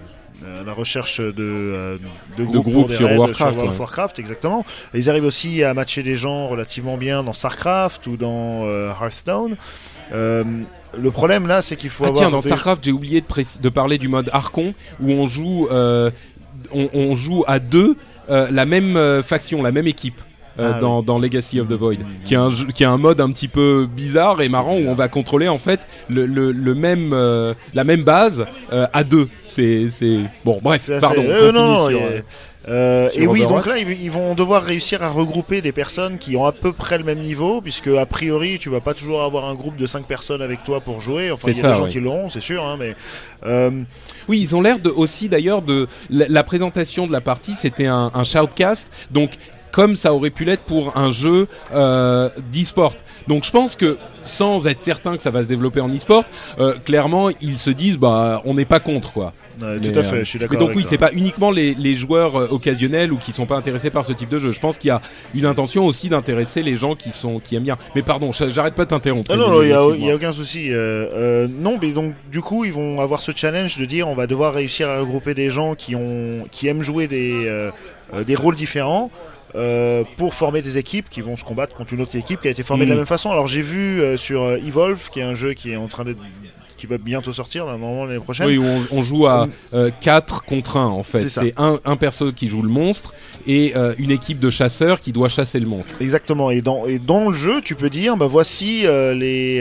[0.60, 1.98] à la recherche de, euh,
[2.38, 3.80] de groupes, sur Warcraft, World ouais.
[3.80, 4.66] Warcraft, exactement.
[4.94, 8.66] Et ils arrivent aussi à matcher des gens relativement bien dans Starcraft ou dans
[9.02, 9.58] Hearthstone.
[10.12, 13.70] Le problème là, c'est qu'il faut Ah avoir tiens, dans des- Starcraft, j'ai oublié de,
[13.70, 16.10] parler du mode Archon où on joue, euh,
[16.72, 17.98] on, on joue à deux
[18.30, 20.20] euh, la même euh, faction, la même équipe.
[20.60, 22.98] Euh, Ah dans, dans Legacy of the Void, qui est, un, jeu- qui est un
[22.98, 25.80] mode un petit peu bizarre et marrant où on va contrôler en fait
[26.10, 29.30] le, le, le même, euh, la même base euh, à deux.
[29.46, 29.88] C'est,
[30.44, 31.24] bon, bref, assez- pardon.
[31.54, 32.00] Non, sur,
[32.70, 36.46] euh, et oui, donc là, ils, vont devoir réussir à regrouper des personnes qui ont
[36.46, 39.56] à peu près le même niveau, puisque a priori, tu vas pas toujours avoir un
[39.56, 41.32] groupe de 5 personnes avec toi pour jouer.
[41.32, 41.92] Enfin, il y a ça, des gens oui.
[41.92, 42.94] qui l'auront, c'est sûr, hein, mais
[43.46, 43.72] euh,
[44.28, 47.86] Oui, ils ont l'air de aussi d'ailleurs de la, la présentation de la partie, c'était
[47.86, 49.32] un, un shoutcast, donc
[49.78, 52.96] comme ça aurait pu l'être pour un jeu euh, d'e-sport.
[53.28, 56.24] Donc je pense que sans être certain que ça va se développer en e-sport,
[56.58, 59.34] euh, clairement ils se disent bah on n'est pas contre quoi.
[59.60, 60.60] Mais, tout à euh, fait, je suis Mais d'accord.
[60.60, 63.56] donc avec oui, c'est pas uniquement les, les joueurs euh, occasionnels ou qui sont pas
[63.56, 64.52] intéressés par ce type de jeu.
[64.52, 65.02] Je pense qu'il y a
[65.34, 67.78] une intention aussi d'intéresser les gens qui sont qui aiment bien.
[67.96, 69.32] Mais pardon, j'arrête pas de t'interrompre.
[69.32, 69.68] Ah non, non, il
[70.00, 70.72] n'y a, aucun souci.
[70.72, 74.16] euh, euh, non, mais donc du coup, ils vont avoir ce challenge de dire on
[74.16, 77.72] va devoir réussir à regrouper des gens qui, ont, qui aiment jouer des, euh,
[78.26, 79.10] des rôles différents.
[79.58, 82.52] Euh, pour former des équipes qui vont se combattre contre une autre équipe qui a
[82.52, 83.00] été formée de la Mm.
[83.00, 83.32] même façon.
[83.32, 86.06] Alors j'ai vu euh, sur euh, Evolve, qui est un jeu qui est en train
[86.06, 86.20] d'être
[86.78, 88.46] qui va bientôt sortir là, normalement l'année prochaine.
[88.46, 89.48] Oui, où on, on joue à
[90.00, 91.22] 4 contre 1 en fait.
[91.22, 91.42] C'est ça.
[91.42, 93.16] C'est un, un perso qui joue le monstre
[93.48, 95.96] et une équipe de chasseurs qui doit chasser le monstre.
[96.00, 96.52] Exactement.
[96.52, 99.60] Et dans, et dans le jeu, tu peux dire, bah voici les,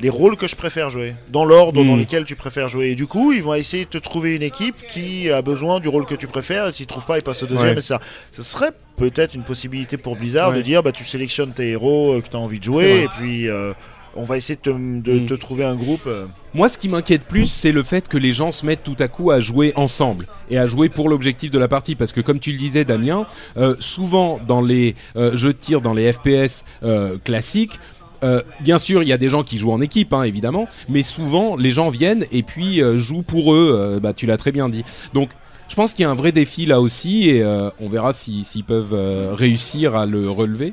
[0.00, 2.88] les rôles que je préfère jouer, dans l'ordre dans lesquels tu préfères jouer.
[2.90, 5.88] Et du coup, ils vont essayer de te trouver une équipe qui a besoin du
[5.88, 6.66] rôle que tu préfères.
[6.68, 7.70] Et s'ils trouvent pas, ils passent au deuxième.
[7.74, 7.78] Ouais.
[7.78, 8.00] Et ça,
[8.32, 10.56] ce serait peut-être une possibilité pour Blizzard Ouais.
[10.56, 13.08] de dire, bah tu sélectionnes tes héros euh, que tu as envie de jouer, et
[13.18, 13.72] puis euh,
[14.16, 15.26] on va essayer de te, de Mm.
[15.26, 16.06] te trouver un groupe.
[16.06, 16.26] euh.
[16.54, 19.08] Moi, ce qui m'inquiète plus, c'est le fait que les gens se mettent tout à
[19.08, 21.96] coup à jouer ensemble et à jouer pour l'objectif de la partie.
[21.96, 23.26] Parce que, comme tu le disais, Damien,
[23.56, 27.80] euh, souvent dans les euh, jeux de tir, dans les FPS euh, classiques,
[28.24, 31.02] euh, bien sûr, il y a des gens qui jouent en équipe, hein, évidemment, mais
[31.04, 33.72] souvent les gens viennent et puis euh, jouent pour eux.
[33.78, 34.84] euh, bah, tu l'as très bien dit.
[35.12, 35.28] Donc,
[35.68, 37.44] je pense qu'il y a un vrai défi là aussi et
[37.80, 38.94] on verra si- s'ils peuvent
[39.34, 40.72] réussir à le relever.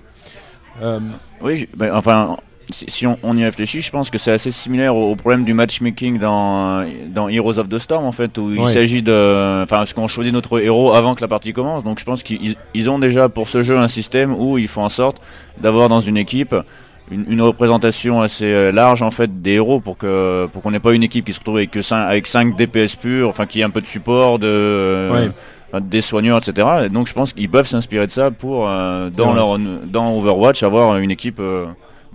[1.41, 2.37] Oui, je- bah, enfin,
[2.69, 5.43] si, si on, on y réfléchit, je pense que c'est assez similaire au, au problème
[5.43, 8.71] du matchmaking dans, dans Heroes of the Storm, en fait, où il Ouais.
[8.73, 9.63] s'agit de.
[9.63, 11.83] Enfin, parce qu'on choisit notre héros avant que la partie commence.
[11.83, 14.83] Donc je pense qu'ils ils ont déjà pour ce jeu un système où ils font
[14.83, 15.17] en sorte
[15.59, 16.55] d'avoir dans une équipe
[17.11, 20.79] une, une représentation assez euh, large en fait des héros pour que pour qu'on n'ait
[20.79, 23.59] pas une équipe qui se retrouve avec que 5, avec 5 DPS purs, enfin qui
[23.59, 25.29] ait un peu de support de Ouais.
[25.71, 26.67] enfin, des soigneurs, etc.
[26.85, 29.35] Et donc je pense qu'ils peuvent s'inspirer de ça pour euh, dans Ouais.
[29.35, 31.65] leur dans Overwatch avoir une équipe euh,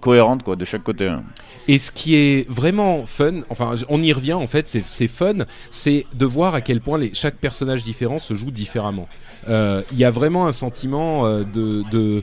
[0.01, 1.11] cohérente quoi de chaque côté.
[1.69, 5.35] Et ce qui est vraiment fun, enfin on y revient en fait, c'est fun,
[5.71, 9.09] c'est de voir à quel point les, chaque personnage différent se joue différemment.
[9.49, 12.23] Euh, Il y a vraiment un sentiment euh, de, de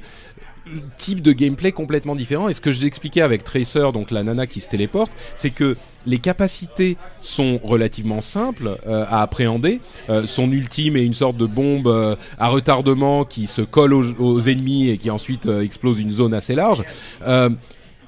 [0.97, 2.49] type de gameplay complètement différent.
[2.49, 5.49] Et ce que je vous expliquais avec Tracer, donc la nana qui se téléporte, c'est
[5.49, 9.79] que les capacités sont relativement simples euh, à appréhender.
[10.09, 14.39] Euh, son ultime est une sorte de bombe euh, à retardement qui se colle aux,
[14.41, 16.83] ennemis et qui ensuite explose une zone assez large.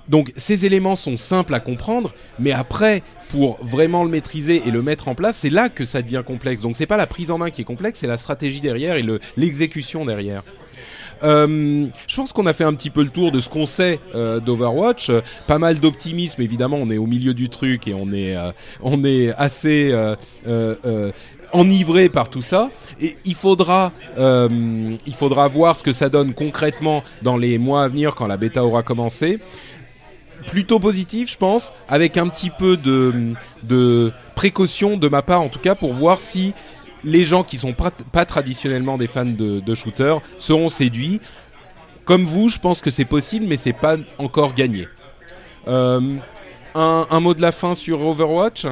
[0.07, 3.01] Donc ces éléments sont simples à comprendre, mais après,
[3.31, 6.61] pour vraiment le maîtriser et le mettre en place, c'est là que ça devient complexe.
[6.61, 9.01] Donc c'est pas la prise en main qui est complexe, c'est la stratégie derrière et
[9.01, 10.43] le- l'exécution derrière.
[11.23, 13.99] Euh, je pense qu'on a fait un petit peu le tour de ce qu'on sait
[14.13, 15.09] euh, d'Overwatch.
[15.09, 16.77] Euh, pas mal d'optimisme, évidemment.
[16.77, 18.35] On est au milieu du truc et on est,
[18.81, 19.93] on est assez
[21.51, 22.69] enivré par tout ça.
[22.99, 27.87] Et il faudra, il faudra voir ce que ça donne concrètement dans les mois à
[27.87, 29.39] venir quand la bêta aura commencé
[30.45, 35.49] plutôt positif, je pense, avec un petit peu de, de précaution de ma part, en
[35.49, 36.53] tout cas, pour voir si
[37.05, 41.21] les gens qui sont pas, pas traditionnellement des fans de, de shooters seront séduits.
[42.03, 44.87] Comme vous, je pense que c'est possible, mais c'est pas encore gagné.
[45.67, 46.17] Euh,
[46.75, 48.67] un, un mot de la fin sur Overwatch?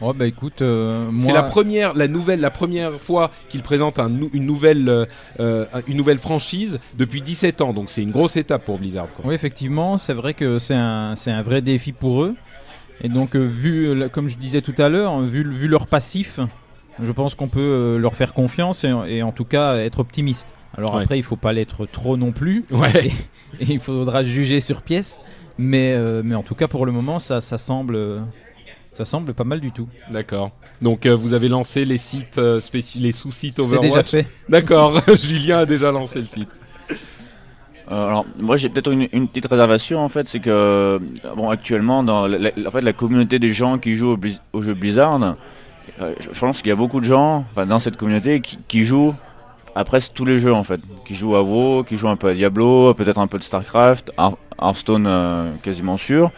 [0.00, 3.98] Oh bah écoute, euh, moi, C'est la première, la nouvelle, la première fois qu'il présente
[3.98, 5.06] un une nouvelle,
[5.40, 7.72] euh, une nouvelle franchise depuis 17 ans.
[7.72, 9.08] Donc c'est une grosse étape pour Blizzard.
[9.14, 9.24] Quoi.
[9.26, 12.34] Oui, effectivement, c'est vrai que c'est un, vrai défi pour eux.
[13.02, 16.40] Et donc, vu, comme je disais tout à l'heure, vu leur passif,
[17.02, 20.48] je pense qu'on peut euh, leur faire confiance et, et en tout cas être optimiste.
[20.76, 21.02] Alors Ouais.
[21.02, 22.64] après, il faut pas l'être trop non plus.
[22.70, 23.10] Ouais.
[23.60, 25.20] Et il faudra juger sur pièce.
[25.56, 27.98] Mais, euh, mais en tout cas, pour le moment, ça, ça semble,
[28.92, 29.88] ça semble pas mal du tout.
[30.10, 30.50] D'accord.
[30.82, 32.60] Donc euh, vous avez lancé les sites euh,
[32.96, 33.88] les sous-sites C'est Overwatch.
[33.88, 34.26] déjà fait.
[34.50, 35.00] D'accord.
[35.14, 36.48] Julien a déjà lancé le site.
[37.88, 41.00] Alors, moi j'ai peut-être une, une petite réservation en fait, c'est que
[41.36, 44.40] bon actuellement dans la, la- en fait, la communauté des gens qui jouent au, Blizz-
[44.52, 45.32] au jeu Blizzard, euh,
[45.98, 49.14] je je pense qu'il y a beaucoup de gens dans cette communauté qui, qui jouent
[49.74, 52.28] à presque tous les jeux en fait, qui jouent à WoW, qui jouent un peu
[52.28, 56.30] à Diablo, peut-être un peu de Starcraft, Hear- Hearthstone euh, quasiment sûr.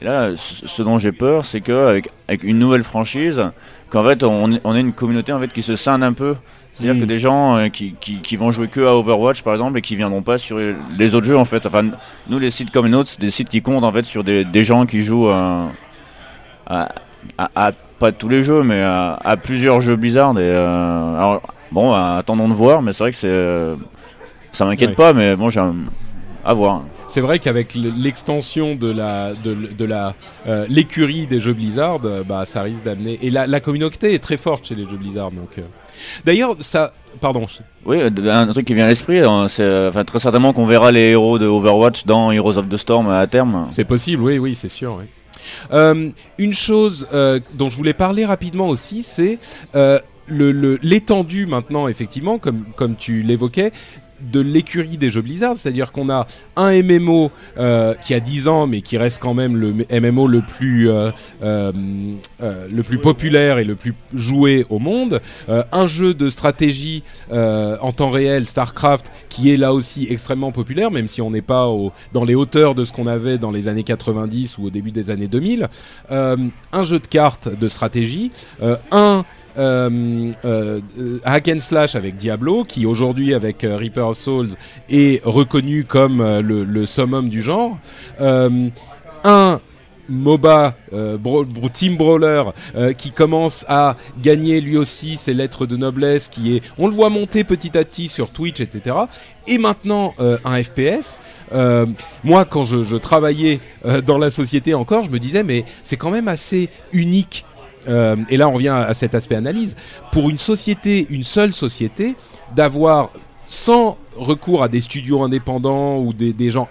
[0.00, 3.42] Et là, ce, dont j'ai peur, c'est qu'avec avec une nouvelle franchise,
[3.90, 6.34] qu'en fait on, on ait une communauté en fait qui se scinde un peu.
[6.74, 7.00] C'est-à-dire Mm.
[7.00, 9.82] que des gens euh, qui, qui, qui vont jouer que à Overwatch par exemple et
[9.82, 10.58] qui viendront pas sur
[10.96, 11.66] les autres jeux en fait.
[11.66, 11.90] Enfin,
[12.28, 14.44] nous les sites comme les nôtres, c'est des sites qui comptent en fait sur des,
[14.44, 15.66] des gens qui jouent euh,
[16.66, 16.88] à,
[17.36, 20.32] à- à- pas tous les jeux mais à, à plusieurs jeux Blizzard.
[20.38, 21.42] Et, euh, alors
[21.72, 23.76] bon, euh, attendons de voir, mais c'est vrai que c'est euh,
[24.52, 24.94] ça m'inquiète Ouais.
[24.96, 25.60] pas, mais bon, j'ai
[26.44, 26.82] à voir.
[27.10, 30.14] C'est vrai qu'avec l'extension de la de, la
[30.46, 34.18] euh, l'écurie des jeux Blizzard, euh, bah ça risque d'amener et la, la communauté est
[34.18, 35.56] très forte chez les jeux Blizzard donc.
[35.58, 35.62] euh.
[36.26, 37.46] D'ailleurs ça pardon.
[37.86, 40.66] Oui, euh, un truc qui vient à l'esprit, euh, c'est euh, enfin, très certainement qu'on
[40.66, 43.66] verra les héros de Overwatch dans Heroes of the Storm à terme.
[43.70, 44.96] C'est possible, oui, oui, c'est sûr.
[45.00, 45.06] oui.
[45.72, 49.38] Euh, une chose euh, dont je voulais parler rapidement aussi, c'est
[49.74, 53.72] euh, l'étendue maintenant, effectivement, comme tu l'évoquais,
[54.20, 58.66] de l'écurie des jeux Blizzard, c'est-à-dire qu'on a un MMO euh, qui a 10 ans
[58.66, 61.10] mais qui reste quand même le MMO le plus euh,
[61.42, 61.72] euh,
[62.40, 68.10] le plus populaire et le plus joué au monde, un jeu de stratégie en temps
[68.10, 71.68] réel Starcraft qui est là aussi extrêmement populaire même si on n'est pas
[72.12, 75.10] dans les hauteurs de ce qu'on avait dans les années 90 ou au début des
[75.10, 75.68] années 2000,
[76.10, 76.36] Euh,
[76.72, 78.30] un jeu de cartes de stratégie,
[78.90, 79.24] un
[79.58, 84.50] hack and slash avec Diablo, qui aujourd'hui avec euh, Reaper of Souls
[84.88, 87.78] est reconnu comme euh, le, summum du genre.
[88.20, 88.68] Euh,
[89.24, 89.60] un
[90.08, 91.18] MOBA, euh,
[91.72, 92.44] Team Brawler,
[92.74, 96.94] euh, qui commence à gagner lui aussi ses lettres de noblesse, qui est, on le
[96.94, 98.96] voit monter petit à petit sur Twitch, etc.
[99.46, 101.18] Et maintenant euh, un FPS.
[101.52, 101.86] Euh,
[102.24, 106.10] moi, quand je, travaillais euh, dans la société encore, je me disais, mais c'est quand
[106.10, 107.44] même assez unique
[107.88, 109.76] euh, et là on revient à, cet aspect analyse,
[110.12, 112.16] pour une société, une seule société,
[112.54, 113.10] d'avoir
[113.46, 116.68] sans recours à des studios indépendants ou des, gens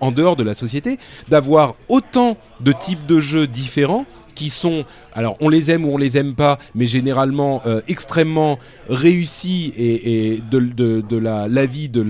[0.00, 4.04] en dehors de la société, d'avoir autant de types de jeux différents
[4.34, 8.58] qui sont, alors on les aime ou on les aime pas, mais généralement euh, extrêmement
[8.88, 12.04] réussis et, de, de, de la l'avis de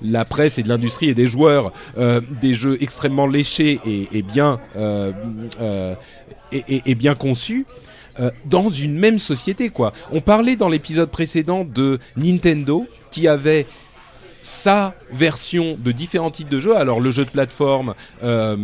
[0.00, 4.58] la, presse et de l'industrie et des joueurs, euh, des jeux extrêmement léchés et, bien
[6.52, 7.66] et bien conçus.
[8.18, 9.92] euh, dans une même société quoi.
[10.10, 13.66] On parlait dans l'épisode précédent de Nintendo qui avait
[14.40, 16.74] sa version de différents types de jeux.
[16.76, 18.56] Alors le jeu de plateforme euh,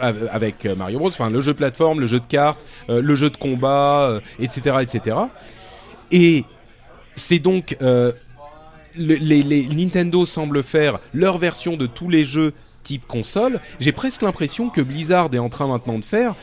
[0.00, 3.14] av- avec Mario Bros, enfin le jeu de plateforme, le jeu de cartes, euh, le
[3.14, 5.16] jeu de combat, etc., etc.
[6.10, 6.44] Et
[7.16, 8.14] c'est donc le-
[8.96, 12.52] les, Nintendo semblent faire leur version de tous les jeux
[12.84, 13.60] type console.
[13.80, 16.34] J'ai presque l'impression que Blizzard est en train maintenant de faire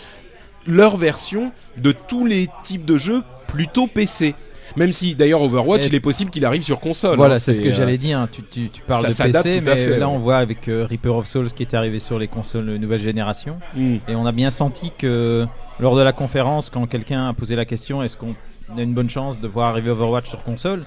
[0.67, 4.35] leur version de tous les types de jeux plutôt PC.
[4.77, 7.17] Même si d'ailleurs Overwatch, Et- il est possible qu'il arrive sur console.
[7.17, 8.19] Voilà, hein, c'est ce que euh, j'allais dire.
[8.19, 8.29] hein.
[8.31, 10.13] Tu, tu- tu parles ça de PC, mais fait, là ouais.
[10.15, 13.01] on voit avec euh, Reaper of Souls qui est arrivé sur les consoles de nouvelle
[13.01, 13.59] génération.
[13.75, 13.95] hmm.
[14.07, 15.45] Et on a bien senti que
[15.81, 18.33] lors de la conférence, quand quelqu'un a posé la question est-ce qu'on
[18.77, 20.85] a une bonne chance de voir arriver Overwatch sur console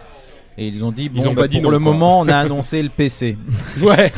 [0.56, 1.92] Et ils ont dit bon, Ils ont bah, pas dit pour non, le quoi.
[1.92, 3.36] moment, on a annoncé le PC.
[3.80, 4.12] Ouais.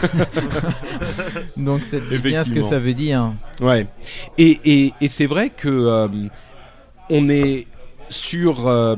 [1.57, 3.33] Donc c'est bien ce que ça veut dire.
[3.61, 3.87] Ouais.
[4.39, 6.09] Et, et, et c'est vrai que euh,
[7.11, 7.67] on est
[8.09, 8.95] sur, euh,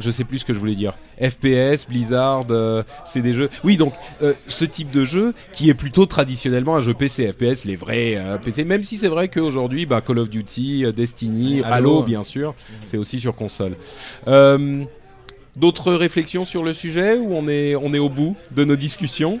[0.00, 3.50] je sais plus ce que je voulais dire, FPS, Blizzard, euh, c'est des jeux.
[3.64, 7.64] Oui, donc euh, ce type de jeu qui est plutôt traditionnellement un jeu PC, FPS,
[7.64, 8.64] les vrais euh, PC.
[8.64, 11.74] Même si c'est vrai qu'aujourd'hui, bah, Call of Duty, Destiny, Halo.
[11.98, 12.54] Halo, bien sûr,
[12.86, 13.72] c'est aussi sur console.
[15.56, 19.40] D'autres réflexions sur le sujet ou on est au bout de nos discussions?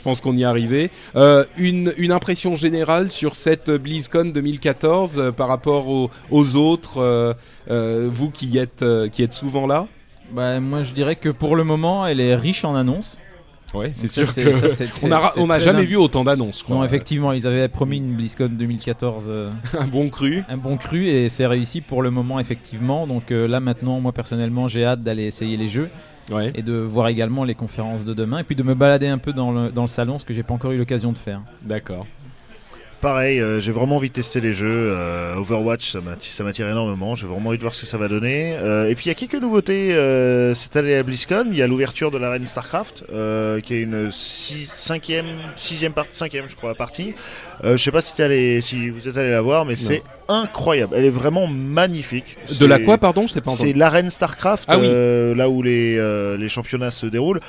[0.00, 0.90] Je pense qu'on y est arrivé.
[1.14, 7.34] Euh, une, impression générale sur cette BlizzCon 2014 euh, par rapport aux, autres,
[7.68, 9.86] euh, vous qui êtes, qui êtes souvent là?
[10.32, 13.18] Bah, moi je dirais que pour le moment, elle est riche en annonces.
[13.72, 14.66] Ouais, c'est ça, sûr que ça,
[15.02, 16.64] on a, c'est on a très jamais vu autant d'annonces.
[16.68, 20.42] Non, effectivement, ils avaient promis une BlizzCon 2014 euh, Un bon cru.
[20.48, 23.06] un bon cru et c'est réussi pour le moment effectivement.
[23.06, 25.88] Donc euh, là maintenant, moi personnellement, j'ai hâte d'aller essayer les jeux
[26.30, 26.52] Ouais.
[26.54, 29.32] et de voir également les conférences de demain et puis de me balader un peu
[29.32, 31.40] dans le, dans le salon, ce que j'ai pas encore eu l'occasion de faire.
[31.62, 32.06] D'accord.
[33.00, 34.68] Pareil, euh, j'ai vraiment envie de tester les jeux.
[34.94, 37.14] euh, Overwatch, ça m'atti- ça m'attire énormément.
[37.14, 38.54] J'ai vraiment envie de voir ce que ça va donner.
[38.58, 39.94] Euh, et puis il y a quelques nouveautés
[40.54, 41.46] cette année à BlizzCon.
[41.50, 43.04] Il y a l'ouverture de l'arène StarCraft,
[43.62, 45.26] qui est une 6 cinquième,
[45.56, 47.14] sixième partie, cinquième, je crois, partie.
[47.64, 50.94] Je sais pas si, t'es allé, si vous êtes allé la voir, mais c'est incroyable.
[50.96, 52.36] Elle est vraiment magnifique.
[52.60, 53.26] De la C'est- quoi, pardon?
[53.26, 53.78] Je t'ai pas C'est entendu.
[53.78, 54.86] l'arène StarCraft, Ah oui.
[55.36, 57.40] là où les, les championnats se déroulent.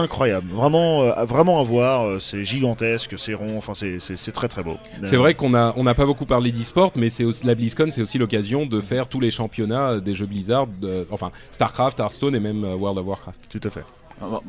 [0.00, 2.04] Incroyable, vraiment, euh, vraiment à voir.
[2.06, 4.76] euh, C'est gigantesque, c'est rond, enfin c'est- très très beau.
[5.04, 7.88] C'est vrai qu'on a on n'a pas beaucoup parlé d'e-sport, mais c'est aussi la BlizzCon,
[7.90, 11.98] c'est aussi l'occasion de faire tous les championnats euh, des jeux Blizzard, de- enfin Starcraft,
[12.00, 13.38] Hearthstone et même World of Warcraft.
[13.50, 13.84] Tout à fait.
[14.20, 14.40] Ah, Bon,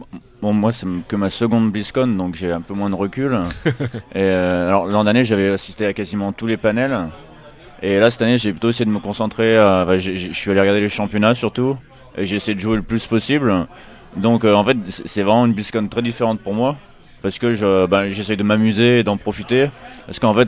[0.42, 3.38] bon, moi, c'est que ma seconde BlizzCon, donc j'ai un peu moins de recul.
[3.66, 6.98] et euh, alors, l'an dernier, j'avais assisté à quasiment tous les panels.
[7.84, 9.58] Et là, cette année, j'ai plutôt essayé de me concentrer.
[9.58, 11.76] euh, bah, je suis allé regarder les championnats surtout.
[12.18, 13.68] Et j'ai essayé de jouer le plus possible.
[14.16, 16.76] Donc, euh, en fait, c'est vraiment une BlizzCon très différente pour moi.
[17.22, 19.70] Parce que je, j'essaye de m'amuser et d'en profiter.
[20.06, 20.48] Parce qu'en fait,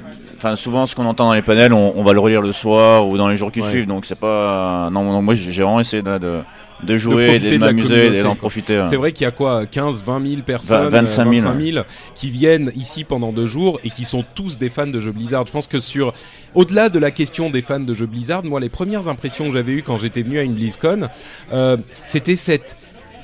[0.56, 3.18] souvent, ce qu'on entend dans les panels, on, on va le relire le soir ou
[3.18, 3.70] dans les jours qui Ouais.
[3.70, 3.88] suivent.
[3.88, 4.90] Donc, c'est pas.
[4.92, 6.40] Non, non, moi, j'ai vraiment essayé de, de,
[6.84, 8.78] de jouer, de, m'amuser et d'en profiter.
[8.80, 8.86] ouais.
[8.88, 11.60] C'est vrai qu'il y a quoi 15, 20 000 personnes, Va- 25 000, euh, 25
[11.74, 15.12] 000 qui viennent ici pendant deux jours et qui sont tous des fans de jeux
[15.12, 15.48] Blizzard.
[15.48, 16.14] Je pense que sur,
[16.54, 19.74] au-delà de la question des fans de jeux Blizzard, moi les premières impressions que j'avais
[19.74, 21.10] eues quand j'étais venu à une BlizzCon,
[21.52, 22.78] euh, c'était cette,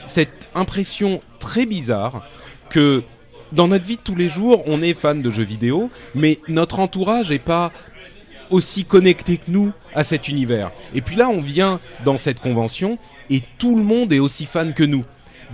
[0.06, 2.28] cette impression très bizarre
[2.70, 3.04] que
[3.52, 6.80] dans notre vie de tous les jours, on est fan de jeux vidéo, mais notre
[6.80, 7.72] entourage est pas
[8.50, 10.72] aussi connecté que nous à cet univers.
[10.94, 12.98] Et puis là, on vient dans cette convention
[13.30, 15.06] et tout le monde est aussi fan que nous.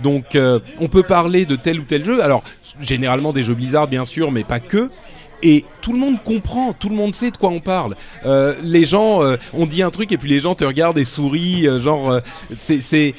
[0.02, 2.22] Donc, euh, on peut parler de tel ou tel jeu.
[2.22, 2.42] Alors,
[2.80, 4.90] généralement des jeux Blizzard, bien sûr, mais pas que.
[5.44, 7.96] Et tout le monde comprend, tout le monde sait de quoi on parle.
[8.24, 11.04] Euh, les gens, euh, on dit un truc et puis les gens te regardent et
[11.04, 12.20] sourient, genre,
[12.56, 13.14] c'est,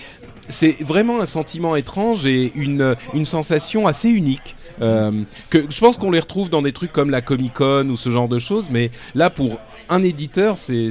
[0.47, 4.55] c'est, vraiment un sentiment étrange et une, une sensation assez unique.
[4.81, 5.11] Euh,
[5.51, 8.09] que je pense qu'on les retrouve dans des trucs comme la Comic Con ou ce
[8.09, 10.89] genre de choses, mais là pour un éditeur c'est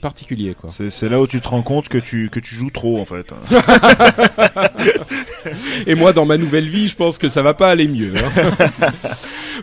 [0.00, 0.70] particulier quoi.
[0.70, 3.32] C'est là où tu te rends compte que tu, que tu joues trop en fait.
[5.88, 8.12] Et moi dans ma nouvelle vie je pense que ça va pas aller mieux.
[8.16, 8.86] hein.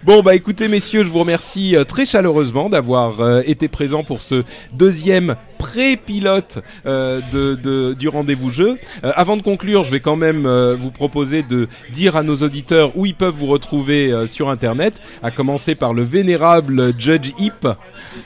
[0.04, 4.22] bon bah écoutez messieurs je vous remercie euh, très chaleureusement d'avoir euh, été présent pour
[4.22, 4.44] ce
[4.74, 8.78] deuxième pré-pilote euh, de, de- du rendez-vous jeu.
[9.04, 12.96] Euh, avant de conclure je vais quand même vous proposer de dire à nos auditeurs
[12.98, 17.68] où ils peuvent vous retrouver sur internet, à commencer par le vénérable Judge Hip.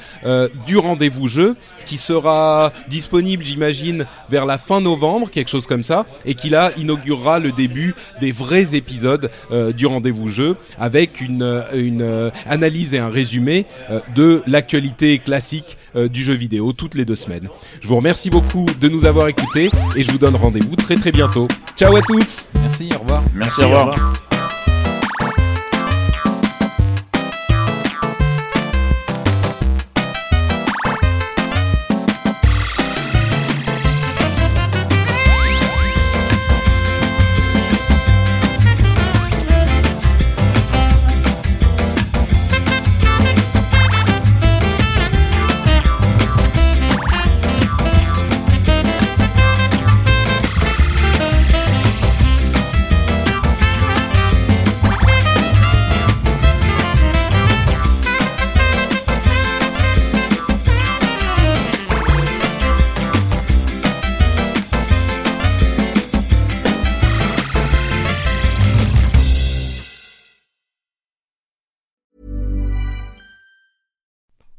[0.66, 1.55] du rendez-vous jeu
[1.86, 6.72] qui sera disponible, j'imagine, vers la fin novembre, quelque chose comme ça, et qui là
[6.78, 12.30] inaugurera le début des vrais épisodes euh, du rendez-vous jeu avec une, euh, une euh,
[12.48, 17.16] analyse et un résumé euh, de l'actualité classique euh, du jeu vidéo toutes les deux
[17.16, 17.50] semaines.
[17.82, 21.12] Je vous remercie beaucoup de nous avoir écoutés et je vous donne rendez-vous très très
[21.12, 21.48] bientôt.
[21.76, 23.24] Ciao à tous Merci, au revoir.
[23.34, 24.26] Merci, au revoir.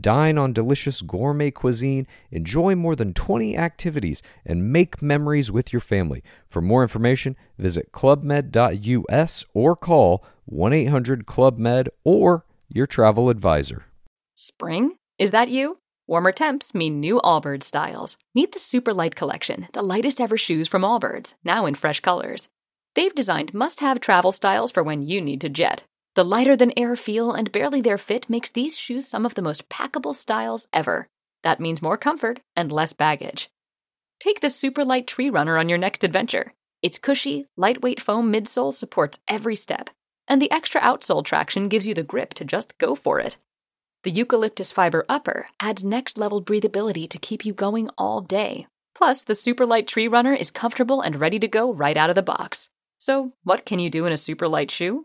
[0.00, 5.80] Dine on delicious gourmet cuisine, enjoy more than 20 activities, and make memories with your
[5.80, 6.22] family.
[6.48, 13.86] For more information, visit clubmed.us or call 1 800 Club Med or your travel advisor.
[14.34, 14.96] Spring?
[15.18, 15.78] Is that you?
[16.06, 18.16] Warmer temps mean new Allbirds styles.
[18.34, 22.48] Meet the Super Light Collection, the lightest ever shoes from Allbirds, now in fresh colors.
[22.94, 25.82] They've designed must have travel styles for when you need to jet.
[26.16, 29.42] The lighter than air feel and barely there fit makes these shoes some of the
[29.42, 31.08] most packable styles ever.
[31.42, 33.50] That means more comfort and less baggage.
[34.18, 36.54] Take the Super Light Tree Runner on your next adventure.
[36.80, 39.90] Its cushy, lightweight foam midsole supports every step,
[40.26, 43.36] and the extra outsole traction gives you the grip to just go for it.
[44.02, 48.66] The eucalyptus fiber upper adds next level breathability to keep you going all day.
[48.94, 52.16] Plus, the super light tree runner is comfortable and ready to go right out of
[52.16, 52.70] the box.
[52.96, 55.04] So, what can you do in a super light shoe?